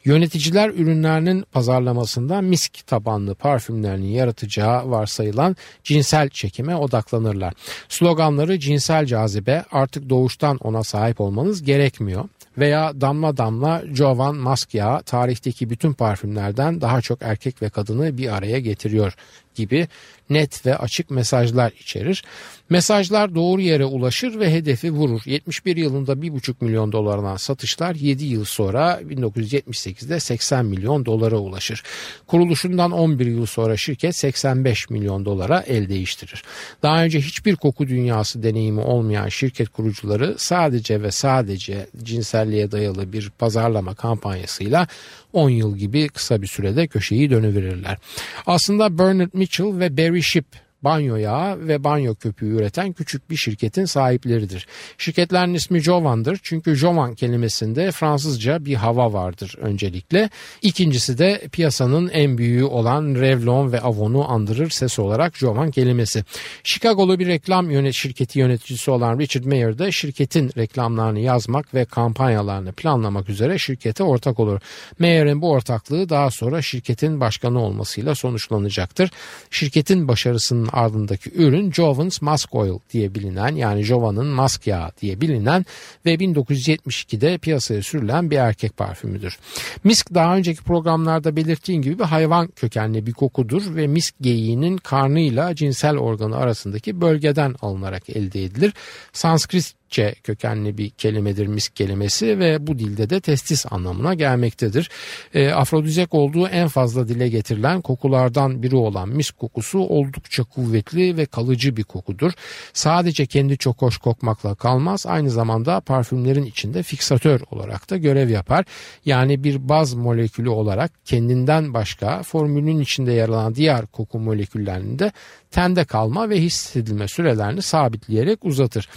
Yöneticiler 0.05 0.69
ürünlerinin 0.69 1.41
pazarlamasında 1.51 2.41
misk 2.41 2.87
tabanlı 2.87 3.35
parfümlerini 3.35 4.13
yaratacağı 4.13 4.91
varsayılan 4.91 5.55
cinsel 5.83 6.29
çekime 6.29 6.75
odaklanırlar. 6.75 7.53
Sloganları 7.89 8.59
cinsel 8.59 9.05
cazibe 9.05 9.63
artık 9.71 10.09
doğuştan 10.09 10.57
ona 10.57 10.83
sahip 10.83 11.21
olmanız 11.21 11.63
gerekmiyor 11.63 12.29
veya 12.57 13.01
damla 13.01 13.37
damla 13.37 13.83
Jovan 13.93 14.35
Mask 14.35 14.73
yağı 14.73 15.03
tarihteki 15.03 15.69
bütün 15.69 15.93
parfümlerden 15.93 16.81
daha 16.81 17.01
çok 17.01 17.21
erkek 17.21 17.61
ve 17.61 17.69
kadını 17.69 18.17
bir 18.17 18.35
araya 18.35 18.59
getiriyor 18.59 19.15
gibi 19.55 19.87
net 20.29 20.65
ve 20.65 20.77
açık 20.77 21.09
mesajlar 21.09 21.71
içerir. 21.79 22.23
Mesajlar 22.69 23.35
doğru 23.35 23.61
yere 23.61 23.85
ulaşır 23.85 24.39
ve 24.39 24.53
hedefi 24.53 24.91
vurur. 24.91 25.21
71 25.25 25.77
yılında 25.77 26.13
1,5 26.13 26.53
milyon 26.61 26.91
dolardan 26.91 27.37
satışlar 27.37 27.95
7 27.95 28.25
yıl 28.25 28.45
sonra 28.45 29.01
1978'de 29.01 30.19
80 30.19 30.65
milyon 30.65 31.05
dolara 31.05 31.37
ulaşır. 31.37 31.83
Kuruluşundan 32.27 32.91
11 32.91 33.25
yıl 33.25 33.45
sonra 33.45 33.77
şirket 33.77 34.15
85 34.15 34.89
milyon 34.89 35.25
dolara 35.25 35.59
el 35.67 35.89
değiştirir. 35.89 36.43
Daha 36.83 37.03
önce 37.03 37.21
hiçbir 37.21 37.55
koku 37.55 37.87
dünyası 37.87 38.43
deneyimi 38.43 38.81
olmayan 38.81 39.29
şirket 39.29 39.69
kurucuları 39.69 40.35
sadece 40.37 41.01
ve 41.01 41.11
sadece 41.11 41.87
cinselliğe 42.03 42.71
dayalı 42.71 43.13
bir 43.13 43.29
pazarlama 43.29 43.95
kampanyasıyla 43.95 44.87
10 45.33 45.49
yıl 45.49 45.77
gibi 45.77 46.09
kısa 46.09 46.41
bir 46.41 46.47
sürede 46.47 46.87
köşeyi 46.87 47.29
dönüverirler. 47.29 47.97
Aslında 48.45 48.97
Bernard 48.97 49.29
Mitchell 49.33 49.44
ve 49.79 49.97
Barry 49.97 50.23
Ship 50.23 50.45
banyo 50.85 51.15
yağı 51.15 51.67
ve 51.67 51.83
banyo 51.83 52.15
köpüğü 52.15 52.55
üreten 52.55 52.93
küçük 52.93 53.29
bir 53.29 53.35
şirketin 53.35 53.85
sahipleridir. 53.85 54.67
Şirketlerin 54.97 55.53
ismi 55.53 55.79
Jovan'dır 55.79 56.39
çünkü 56.43 56.75
Jovan 56.75 57.15
kelimesinde 57.15 57.91
Fransızca 57.91 58.65
bir 58.65 58.75
hava 58.75 59.13
vardır 59.13 59.55
öncelikle. 59.57 60.29
İkincisi 60.61 61.17
de 61.17 61.41
piyasanın 61.51 62.09
en 62.09 62.37
büyüğü 62.37 62.63
olan 62.63 63.15
Revlon 63.15 63.71
ve 63.71 63.81
Avon'u 63.81 64.31
andırır 64.31 64.69
ses 64.69 64.99
olarak 64.99 65.37
Jovan 65.37 65.71
kelimesi. 65.71 66.23
Chicago'lu 66.63 67.19
bir 67.19 67.27
reklam 67.27 67.71
yönet 67.71 67.93
şirketi 67.93 68.39
yöneticisi 68.39 68.91
olan 68.91 69.19
Richard 69.19 69.45
Mayer 69.45 69.77
da 69.77 69.91
şirketin 69.91 70.51
reklamlarını 70.57 71.19
yazmak 71.19 71.73
ve 71.73 71.85
kampanyalarını 71.85 72.71
planlamak 72.71 73.29
üzere 73.29 73.57
şirkete 73.57 74.03
ortak 74.03 74.39
olur. 74.39 74.61
Mayer'in 74.99 75.41
bu 75.41 75.51
ortaklığı 75.51 76.09
daha 76.09 76.31
sonra 76.31 76.61
şirketin 76.61 77.19
başkanı 77.19 77.61
olmasıyla 77.61 78.15
sonuçlanacaktır. 78.15 79.11
Şirketin 79.51 80.07
başarısının 80.07 80.69
ardındaki 80.75 81.31
ürün 81.35 81.71
Jovan's 81.71 82.21
Mask 82.21 82.55
Oil 82.55 82.79
diye 82.93 83.15
bilinen 83.15 83.55
yani 83.55 83.83
Jovan'ın 83.83 84.25
mask 84.25 84.67
yağı 84.67 84.91
diye 85.01 85.21
bilinen 85.21 85.65
ve 86.05 86.15
1972'de 86.15 87.37
piyasaya 87.37 87.81
sürülen 87.81 88.31
bir 88.31 88.37
erkek 88.37 88.77
parfümüdür. 88.77 89.37
Misk 89.83 90.13
daha 90.13 90.35
önceki 90.35 90.63
programlarda 90.63 91.35
belirttiğim 91.35 91.81
gibi 91.81 91.99
bir 91.99 92.03
hayvan 92.03 92.47
kökenli 92.47 93.05
bir 93.05 93.13
kokudur 93.13 93.75
ve 93.75 93.87
misk 93.87 94.15
geyiğinin 94.21 94.77
karnıyla 94.77 95.55
cinsel 95.55 95.97
organı 95.97 96.37
arasındaki 96.37 97.01
bölgeden 97.01 97.55
alınarak 97.61 98.09
elde 98.09 98.43
edilir. 98.43 98.73
Sanskrit 99.13 99.75
kökenli 100.23 100.77
bir 100.77 100.89
kelimedir 100.89 101.47
misk 101.47 101.75
kelimesi 101.75 102.39
ve 102.39 102.67
bu 102.67 102.79
dilde 102.79 103.09
de 103.09 103.19
testis 103.19 103.65
anlamına 103.71 104.13
gelmektedir. 104.13 104.89
E, 105.33 105.49
afrodizyak 105.49 106.13
olduğu 106.13 106.47
en 106.47 106.67
fazla 106.67 107.07
dile 107.07 107.29
getirilen 107.29 107.81
kokulardan 107.81 108.63
biri 108.63 108.75
olan 108.75 109.09
misk 109.09 109.37
kokusu 109.37 109.79
oldukça 109.79 110.43
kuvvetli 110.43 110.64
ve 110.73 111.25
kalıcı 111.25 111.77
bir 111.77 111.83
kokudur. 111.83 112.31
Sadece 112.73 113.25
kendi 113.25 113.57
çok 113.57 113.81
hoş 113.81 113.97
kokmakla 113.97 114.55
kalmaz 114.55 115.05
aynı 115.05 115.29
zamanda 115.29 115.79
parfümlerin 115.79 116.45
içinde 116.45 116.83
fiksatör 116.83 117.41
olarak 117.51 117.89
da 117.89 117.97
görev 117.97 118.29
yapar. 118.29 118.65
Yani 119.05 119.43
bir 119.43 119.69
baz 119.69 119.93
molekülü 119.93 120.49
olarak 120.49 120.91
kendinden 121.05 121.73
başka 121.73 122.23
formülün 122.23 122.79
içinde 122.79 123.11
yer 123.11 123.29
alan 123.29 123.55
diğer 123.55 123.85
koku 123.85 124.19
moleküllerini 124.19 124.99
de 124.99 125.11
tende 125.55 125.85
kalma 125.85 126.29
ve 126.29 126.41
hissedilme 126.41 127.07
sürelerini 127.07 127.61
sabitleyerek 127.61 128.45
uzatır. 128.45 128.89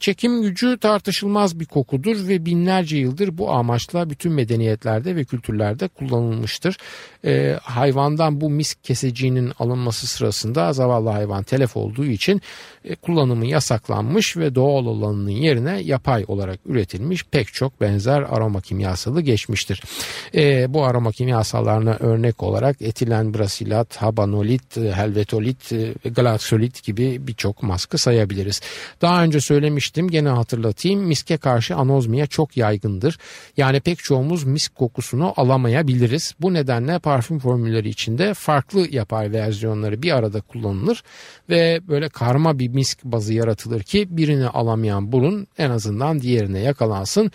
Çekim 0.00 0.42
gücü 0.42 0.78
tartışılmaz 0.78 1.60
bir 1.60 1.64
kokudur 1.64 2.28
ve 2.28 2.46
binlerce 2.46 2.96
yıldır 2.96 3.38
bu 3.38 3.52
amaçla 3.52 4.10
bütün 4.10 4.32
medeniyetlerde 4.32 5.16
ve 5.16 5.24
kültürlerde 5.24 5.88
kullanılmıştır. 5.88 6.76
Ee, 7.24 7.58
hayvandan 7.62 8.40
bu 8.40 8.50
misk 8.50 8.84
keseciğinin 8.84 9.52
alınması 9.58 10.06
sırasında 10.06 10.72
zavallı 10.72 11.08
hayvan 11.08 11.42
telef 11.42 11.76
olduğu 11.76 12.06
için 12.06 12.42
e, 12.84 12.94
kullanımı 12.94 13.46
yasaklanmış 13.46 14.36
ve 14.36 14.54
doğal 14.54 14.86
olanının 14.86 15.30
yerine 15.30 15.80
yapay 15.80 16.24
olarak 16.28 16.60
üretilmiş 16.66 17.24
pek 17.24 17.52
çok 17.52 17.80
benzer 17.80 18.22
aroma 18.22 18.60
kimyasalı 18.60 19.20
geçmiştir. 19.20 19.82
E, 20.34 20.74
bu 20.74 20.84
aroma 20.84 21.12
kimyasallarına 21.12 21.96
örnek 22.00 22.42
olarak 22.42 22.82
etilen 22.82 23.34
brasilat, 23.34 23.96
habanolit, 23.96 24.76
helvetolit 24.76 25.69
ve 25.76 26.08
galaksolit 26.08 26.82
gibi 26.82 27.26
birçok 27.26 27.62
maskı 27.62 27.98
sayabiliriz. 27.98 28.60
Daha 29.02 29.22
önce 29.22 29.40
söylemiştim 29.40 30.08
gene 30.08 30.28
hatırlatayım 30.28 31.00
miske 31.00 31.36
karşı 31.36 31.76
anozmiye 31.76 32.26
çok 32.26 32.56
yaygındır. 32.56 33.18
Yani 33.56 33.80
pek 33.80 33.98
çoğumuz 33.98 34.44
misk 34.44 34.74
kokusunu 34.74 35.34
alamayabiliriz. 35.36 36.34
Bu 36.40 36.54
nedenle 36.54 36.98
parfüm 36.98 37.38
formülleri 37.38 37.88
içinde 37.88 38.34
farklı 38.34 38.88
yapay 38.90 39.32
versiyonları 39.32 40.02
bir 40.02 40.16
arada 40.16 40.40
kullanılır 40.40 41.02
ve 41.48 41.80
böyle 41.88 42.08
karma 42.08 42.58
bir 42.58 42.68
misk 42.68 42.98
bazı 43.04 43.34
yaratılır 43.34 43.82
ki 43.82 44.06
birini 44.10 44.48
alamayan 44.48 45.12
burun 45.12 45.46
en 45.58 45.70
azından 45.70 46.20
diğerine 46.20 46.58
yakalansın 46.58 47.30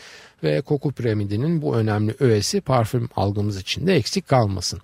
ve 0.46 0.62
koku 0.62 0.92
piramidinin 0.92 1.62
bu 1.62 1.76
önemli 1.76 2.16
öğesi 2.20 2.62
parfüm 2.62 3.10
algımız 3.16 3.62
için 3.62 3.88
de 3.88 3.96
eksik 3.96 4.28
kalmasın. 4.28 4.80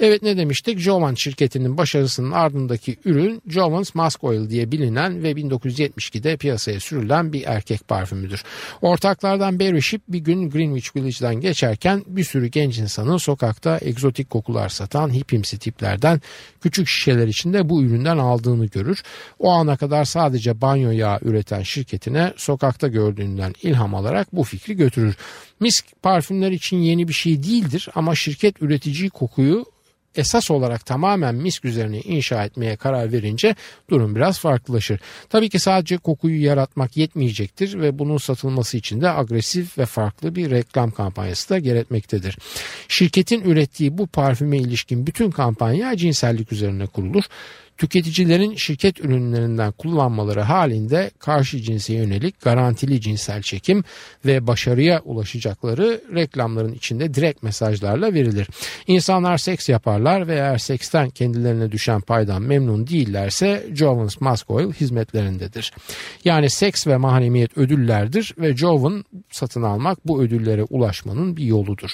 Evet 0.00 0.22
ne 0.22 0.36
demiştik? 0.36 0.78
Jovan 0.78 1.14
şirketinin 1.14 1.78
başarısının 1.78 2.30
ardındaki 2.30 2.96
ürün 3.04 3.42
Jovan's 3.48 3.94
Mask 3.94 4.24
Oil 4.24 4.50
diye 4.50 4.72
bilinen 4.72 5.22
ve 5.22 5.32
1972'de 5.32 6.36
piyasaya 6.36 6.80
sürülen 6.80 7.32
bir 7.32 7.44
erkek 7.46 7.88
parfümüdür. 7.88 8.42
Ortaklardan 8.82 9.60
Barry 9.60 9.82
Ship 9.82 10.02
bir 10.08 10.18
gün 10.18 10.50
Greenwich 10.50 10.96
Village'den 10.96 11.34
geçerken 11.40 12.04
bir 12.06 12.24
sürü 12.24 12.46
genç 12.46 12.78
insanın 12.78 13.16
sokakta 13.16 13.78
egzotik 13.82 14.30
kokular 14.30 14.68
satan 14.68 15.14
hipimsi 15.14 15.58
tiplerden 15.58 16.20
küçük 16.60 16.88
şişeler 16.88 17.28
içinde 17.28 17.68
bu 17.68 17.82
üründen 17.82 18.18
aldığını 18.18 18.66
görür. 18.66 19.02
O 19.38 19.50
ana 19.50 19.76
kadar 19.76 20.04
sadece 20.04 20.60
banyo 20.60 20.90
yağı 20.90 21.18
üreten 21.22 21.62
şirketine 21.62 22.32
sokakta 22.36 22.88
gördüğünden 22.88 23.54
ilham 23.62 23.94
alarak 23.94 24.28
bu 24.32 24.44
fikri 24.44 24.76
götürür 24.76 24.99
götürür. 25.00 25.16
Misk 25.60 25.84
parfümler 26.02 26.50
için 26.50 26.76
yeni 26.76 27.08
bir 27.08 27.12
şey 27.12 27.42
değildir 27.42 27.88
ama 27.94 28.14
şirket 28.14 28.62
üretici 28.62 29.10
kokuyu 29.10 29.64
esas 30.14 30.50
olarak 30.50 30.86
tamamen 30.86 31.34
misk 31.34 31.64
üzerine 31.64 32.00
inşa 32.00 32.44
etmeye 32.44 32.76
karar 32.76 33.12
verince 33.12 33.54
durum 33.90 34.14
biraz 34.14 34.38
farklılaşır. 34.38 35.00
Tabii 35.28 35.48
ki 35.48 35.58
sadece 35.58 35.96
kokuyu 35.96 36.42
yaratmak 36.42 36.96
yetmeyecektir 36.96 37.80
ve 37.80 37.98
bunun 37.98 38.18
satılması 38.18 38.76
için 38.76 39.00
de 39.00 39.10
agresif 39.10 39.78
ve 39.78 39.86
farklı 39.86 40.34
bir 40.34 40.50
reklam 40.50 40.90
kampanyası 40.90 41.48
da 41.48 41.58
gerekmektedir. 41.58 42.38
Şirketin 42.88 43.40
ürettiği 43.40 43.98
bu 43.98 44.06
parfüme 44.06 44.58
ilişkin 44.58 45.06
bütün 45.06 45.30
kampanya 45.30 45.96
cinsellik 45.96 46.52
üzerine 46.52 46.86
kurulur 46.86 47.24
tüketicilerin 47.80 48.54
şirket 48.54 49.00
ürünlerinden 49.00 49.72
kullanmaları 49.72 50.40
halinde 50.40 51.10
karşı 51.18 51.62
cinse 51.62 51.94
yönelik 51.94 52.40
garantili 52.40 53.00
cinsel 53.00 53.42
çekim 53.42 53.84
ve 54.24 54.46
başarıya 54.46 55.00
ulaşacakları 55.04 56.00
reklamların 56.14 56.72
içinde 56.72 57.14
direkt 57.14 57.42
mesajlarla 57.42 58.14
verilir. 58.14 58.48
İnsanlar 58.86 59.38
seks 59.38 59.68
yaparlar 59.68 60.28
ve 60.28 60.34
eğer 60.34 60.58
seksten 60.58 61.10
kendilerine 61.10 61.72
düşen 61.72 62.00
paydan 62.00 62.42
memnun 62.42 62.86
değillerse 62.86 63.66
Joven's 63.74 64.20
Mask 64.20 64.50
Oil 64.50 64.72
hizmetlerindedir. 64.72 65.72
Yani 66.24 66.50
seks 66.50 66.86
ve 66.86 66.96
mahremiyet 66.96 67.58
ödüllerdir 67.58 68.34
ve 68.38 68.56
Joven 68.56 69.04
satın 69.30 69.62
almak 69.62 70.06
bu 70.06 70.22
ödüllere 70.22 70.62
ulaşmanın 70.62 71.36
bir 71.36 71.44
yoludur. 71.44 71.90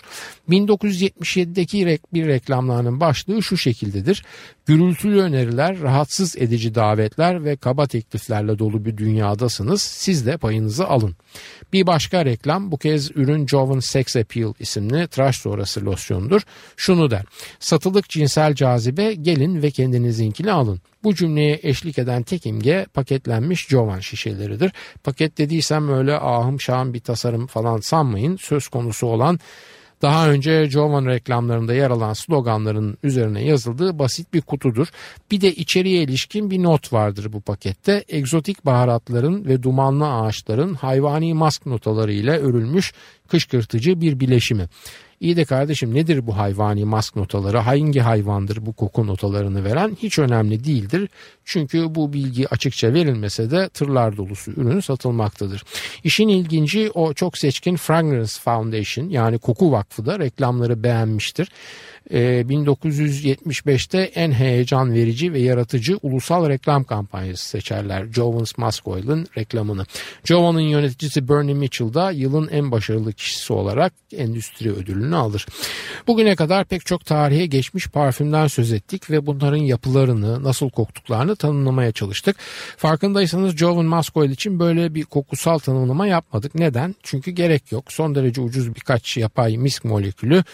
1977'deki 0.49 1.99
bir 2.15 2.27
reklamlarının 2.27 3.01
başlığı 3.01 3.43
şu 3.43 3.57
şekildedir. 3.57 4.25
Gürültülü 4.67 5.21
öneriler, 5.21 5.76
rahatsız 5.81 6.37
edici 6.37 6.75
davetler 6.75 7.45
ve 7.45 7.57
kaba 7.57 7.87
tekliflerle 7.87 8.59
dolu 8.59 8.85
bir 8.85 8.97
dünyadasınız. 8.97 9.83
Siz 9.83 10.27
de 10.27 10.37
payınızı 10.37 10.87
alın. 10.87 11.17
Bir 11.73 11.87
başka 11.87 12.25
reklam 12.25 12.73
bu 12.73 12.79
kez 12.79 13.11
ürün 13.17 13.47
Joven 13.47 13.81
Sex 13.81 14.17
Appeal 14.17 14.53
isimli 14.61 15.07
tıraş 15.07 15.37
sonrası 15.37 15.85
losyondur. 15.85 16.43
Şunu 16.77 17.11
der. 17.11 17.25
Satılık 17.61 18.09
cinsel 18.09 18.55
cazibe 18.55 19.15
gelin 19.15 19.63
ve 19.63 19.71
kendinizinkini 19.71 20.53
alın. 20.53 20.81
Bu 21.05 21.15
cümleye 21.15 21.61
eşlik 21.63 21.99
eden 21.99 22.23
tek 22.23 22.47
imge 22.47 22.87
paketlenmiş 22.95 23.69
Jovan 23.69 24.01
şişeleridir. 24.01 24.73
Paket 25.05 25.39
dediysem 25.39 25.93
öyle 25.93 26.19
ahım 26.19 26.61
şahım 26.61 26.95
bir 26.95 27.01
tasarım 27.01 27.47
falan 27.47 27.81
sanmayın. 27.81 28.37
Söz 28.37 28.69
konusu 28.69 29.07
olan 29.07 29.41
Daha 30.03 30.31
önce 30.31 30.71
Jovan 30.71 31.07
reklamlarında 31.07 31.75
yer 31.75 31.91
alan 31.91 32.13
sloganların 32.13 32.99
üzerine 33.03 33.45
yazıldığı 33.45 33.99
basit 33.99 34.35
bir 34.35 34.41
kutudur. 34.41 34.89
Bir 35.31 35.41
de 35.41 35.55
içeriye 35.55 36.03
ilişkin 36.03 36.51
bir 36.51 36.63
not 36.63 36.93
vardır 36.93 37.33
bu 37.33 37.41
pakette. 37.41 38.05
Egzotik 38.09 38.67
baharatların 38.67 39.45
ve 39.45 39.63
dumanlı 39.63 40.13
ağaçların 40.13 40.75
hayvani 40.75 41.35
mask 41.35 41.67
notaları 41.67 42.13
ile 42.13 42.39
örülmüş 42.39 42.95
kışkırtıcı 43.29 44.01
bir 44.01 44.21
bileşimi. 44.21 44.69
İyi 45.21 45.37
de 45.37 45.45
kardeşim 45.45 45.95
nedir 45.95 46.27
bu 46.27 46.37
hayvani 46.37 46.85
mask 46.85 47.17
notaları? 47.17 47.59
Hangi 47.59 48.01
hayvandır 48.01 48.67
bu 48.67 48.73
koku 48.73 49.07
notalarını 49.07 49.65
veren? 49.65 49.97
Hiç 50.03 50.19
önemli 50.19 50.65
değildir. 50.65 51.09
Çünkü 51.45 51.95
bu 51.95 52.13
bilgi 52.13 52.49
açıkça 52.49 52.95
verilmese 52.95 53.51
de 53.51 53.69
tırlar 53.69 54.17
dolusu 54.17 54.51
ürün 54.51 54.81
satılmaktadır. 54.81 55.65
İşin 56.05 56.29
ilginci 56.29 56.91
o 56.95 57.13
çok 57.13 57.39
seçkin 57.39 57.77
Fragrance 57.77 58.33
Foundation 58.45 59.09
yani 59.09 59.39
Koku 59.39 59.73
Vakfı 59.73 60.07
da 60.07 60.19
reklamları 60.19 60.83
beğenmiştir. 60.83 61.49
1975'te 62.11 63.99
ee, 63.99 64.03
en 64.03 64.33
heyecan 64.33 64.95
verici 64.95 65.33
ve 65.33 65.39
yaratıcı 65.39 65.99
ulusal 66.03 66.49
reklam 66.49 66.85
kampanyası 66.85 67.49
seçerler 67.49 68.07
Jones 68.13 68.59
Musk 68.59 68.89
Oil'ın 68.89 69.27
reklamını. 69.37 69.87
Jones'un 70.25 70.61
yöneticisi 70.61 71.29
Bernie 71.29 71.55
Mitchell 71.55 71.95
da 71.95 72.11
yılın 72.11 72.49
en 72.49 72.71
başarılı 72.71 73.13
kişisi 73.13 73.53
olarak 73.53 73.93
endüstri 74.13 74.73
ödülünü 74.73 75.17
alır. 75.17 75.47
Bugüne 76.07 76.37
kadar 76.37 76.65
pek 76.65 76.87
çok 76.87 77.07
tarihe 77.07 77.47
geçmiş 77.47 77.89
parfümden 77.89 78.47
söz 78.47 78.73
ettik 78.73 79.11
ve 79.11 79.27
bunların 79.27 79.57
yapılarını, 79.57 80.45
nasıl 80.45 80.71
koktuklarını 80.71 81.37
tanımlamaya 81.37 81.93
çalıştık. 81.93 82.37
Farkındaysanız 82.77 83.57
Jovan 83.57 83.87
Musk 83.87 84.17
Oil 84.17 84.31
için 84.31 84.59
böyle 84.59 84.95
bir 84.95 85.05
kokusal 85.05 85.59
tanımlama 85.59 86.07
yapmadık. 86.07 86.55
Neden? 86.55 86.95
Çünkü 87.03 87.31
gerek 87.31 87.73
yok. 87.73 87.93
Son 87.93 88.15
derece 88.15 88.41
ucuz 88.41 88.75
birkaç 88.75 89.17
yapay 89.17 89.57
misk 89.57 89.85
molekülü 89.85 90.45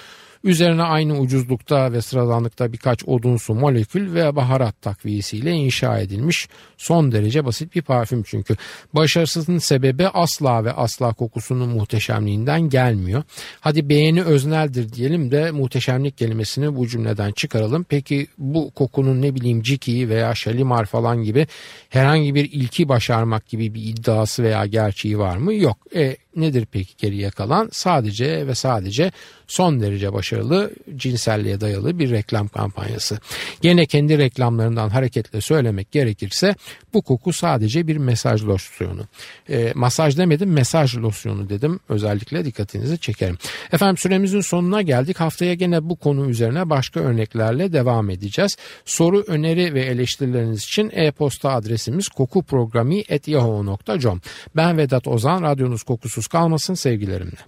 Üzerine 0.44 0.82
aynı 0.82 1.18
ucuzlukta 1.18 1.92
ve 1.92 2.02
sıradanlıkta 2.02 2.72
birkaç 2.72 3.04
odunsu 3.04 3.54
molekül 3.54 4.14
ve 4.14 4.36
baharat 4.36 4.82
takviyesiyle 4.82 5.50
inşa 5.50 5.98
edilmiş 5.98 6.48
son 6.76 7.12
derece 7.12 7.44
basit 7.44 7.74
bir 7.74 7.82
parfüm 7.82 8.22
çünkü. 8.22 8.56
Başarısızın 8.94 9.58
sebebi 9.58 10.08
asla 10.08 10.64
ve 10.64 10.72
asla 10.72 11.12
kokusunun 11.12 11.68
muhteşemliğinden 11.68 12.60
gelmiyor. 12.60 13.22
Hadi 13.60 13.88
beğeni 13.88 14.22
özneldir 14.22 14.92
diyelim 14.92 15.30
de 15.30 15.50
muhteşemlik 15.50 16.18
kelimesini 16.18 16.76
bu 16.76 16.88
cümleden 16.88 17.32
çıkaralım. 17.32 17.84
Peki 17.88 18.26
bu 18.38 18.70
kokunun 18.70 19.22
ne 19.22 19.34
bileyim 19.34 19.62
Ciki 19.62 20.08
veya 20.08 20.34
Şalimar 20.34 20.84
falan 20.84 21.22
gibi 21.22 21.46
herhangi 21.88 22.34
bir 22.34 22.52
ilki 22.52 22.88
başarmak 22.88 23.48
gibi 23.48 23.74
bir 23.74 23.84
iddiası 23.84 24.42
veya 24.42 24.66
gerçeği 24.66 25.18
var 25.18 25.36
mı? 25.36 25.54
Yok. 25.54 25.78
E, 25.94 26.16
nedir 26.36 26.66
peki 26.72 26.96
geriye 26.98 27.30
kalan? 27.30 27.68
Sadece 27.72 28.46
ve 28.46 28.54
sadece 28.54 29.12
son 29.46 29.80
derece 29.80 30.12
başarılı 30.12 30.70
cinselliğe 30.96 31.60
dayalı 31.60 31.98
bir 31.98 32.10
reklam 32.10 32.48
kampanyası. 32.48 33.18
Gene 33.60 33.86
kendi 33.86 34.18
reklamlarından 34.18 34.88
hareketle 34.88 35.40
söylemek 35.40 35.92
gerekirse 35.92 36.54
bu 36.94 37.02
koku 37.02 37.32
sadece 37.32 37.86
bir 37.86 37.96
mesaj 37.96 38.44
losyonu. 38.44 39.02
E, 39.48 39.72
masaj 39.74 40.18
demedim 40.18 40.52
mesaj 40.52 40.96
losyonu 40.96 41.48
dedim. 41.48 41.80
Özellikle 41.88 42.44
dikkatinizi 42.44 42.98
çekerim. 42.98 43.38
Efendim 43.72 43.96
süremizin 43.96 44.40
sonuna 44.40 44.82
geldik. 44.82 45.20
Haftaya 45.20 45.54
gene 45.54 45.88
bu 45.88 45.96
konu 45.96 46.30
üzerine 46.30 46.70
başka 46.70 47.00
örneklerle 47.00 47.72
devam 47.72 48.10
edeceğiz. 48.10 48.56
Soru, 48.84 49.24
öneri 49.26 49.74
ve 49.74 49.80
eleştirileriniz 49.80 50.64
için 50.64 50.90
e-posta 50.94 51.50
adresimiz 51.50 52.08
kokuprogrami.yahoo.com 52.08 54.20
Ben 54.56 54.78
Vedat 54.78 55.08
Ozan, 55.08 55.42
radyonuz 55.42 55.82
kokusuz 56.22 56.26
kalmasın 56.28 56.74
sevgilerimle. 56.74 57.38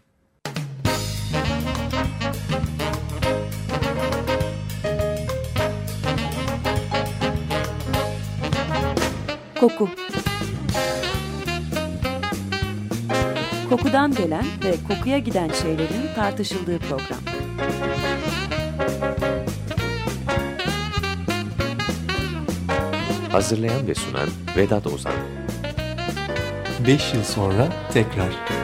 Koku 9.60 9.88
Kokudan 13.68 14.14
gelen 14.14 14.44
ve 14.64 14.74
kokuya 14.88 15.18
giden 15.18 15.50
şeylerin 15.62 16.14
tartışıldığı 16.14 16.78
program. 16.78 17.20
Hazırlayan 23.32 23.86
ve 23.86 23.94
sunan 23.94 24.28
Vedat 24.56 24.86
Ozan 24.86 25.12
5 26.86 27.14
yıl 27.14 27.22
sonra 27.22 27.68
tekrar 27.92 28.63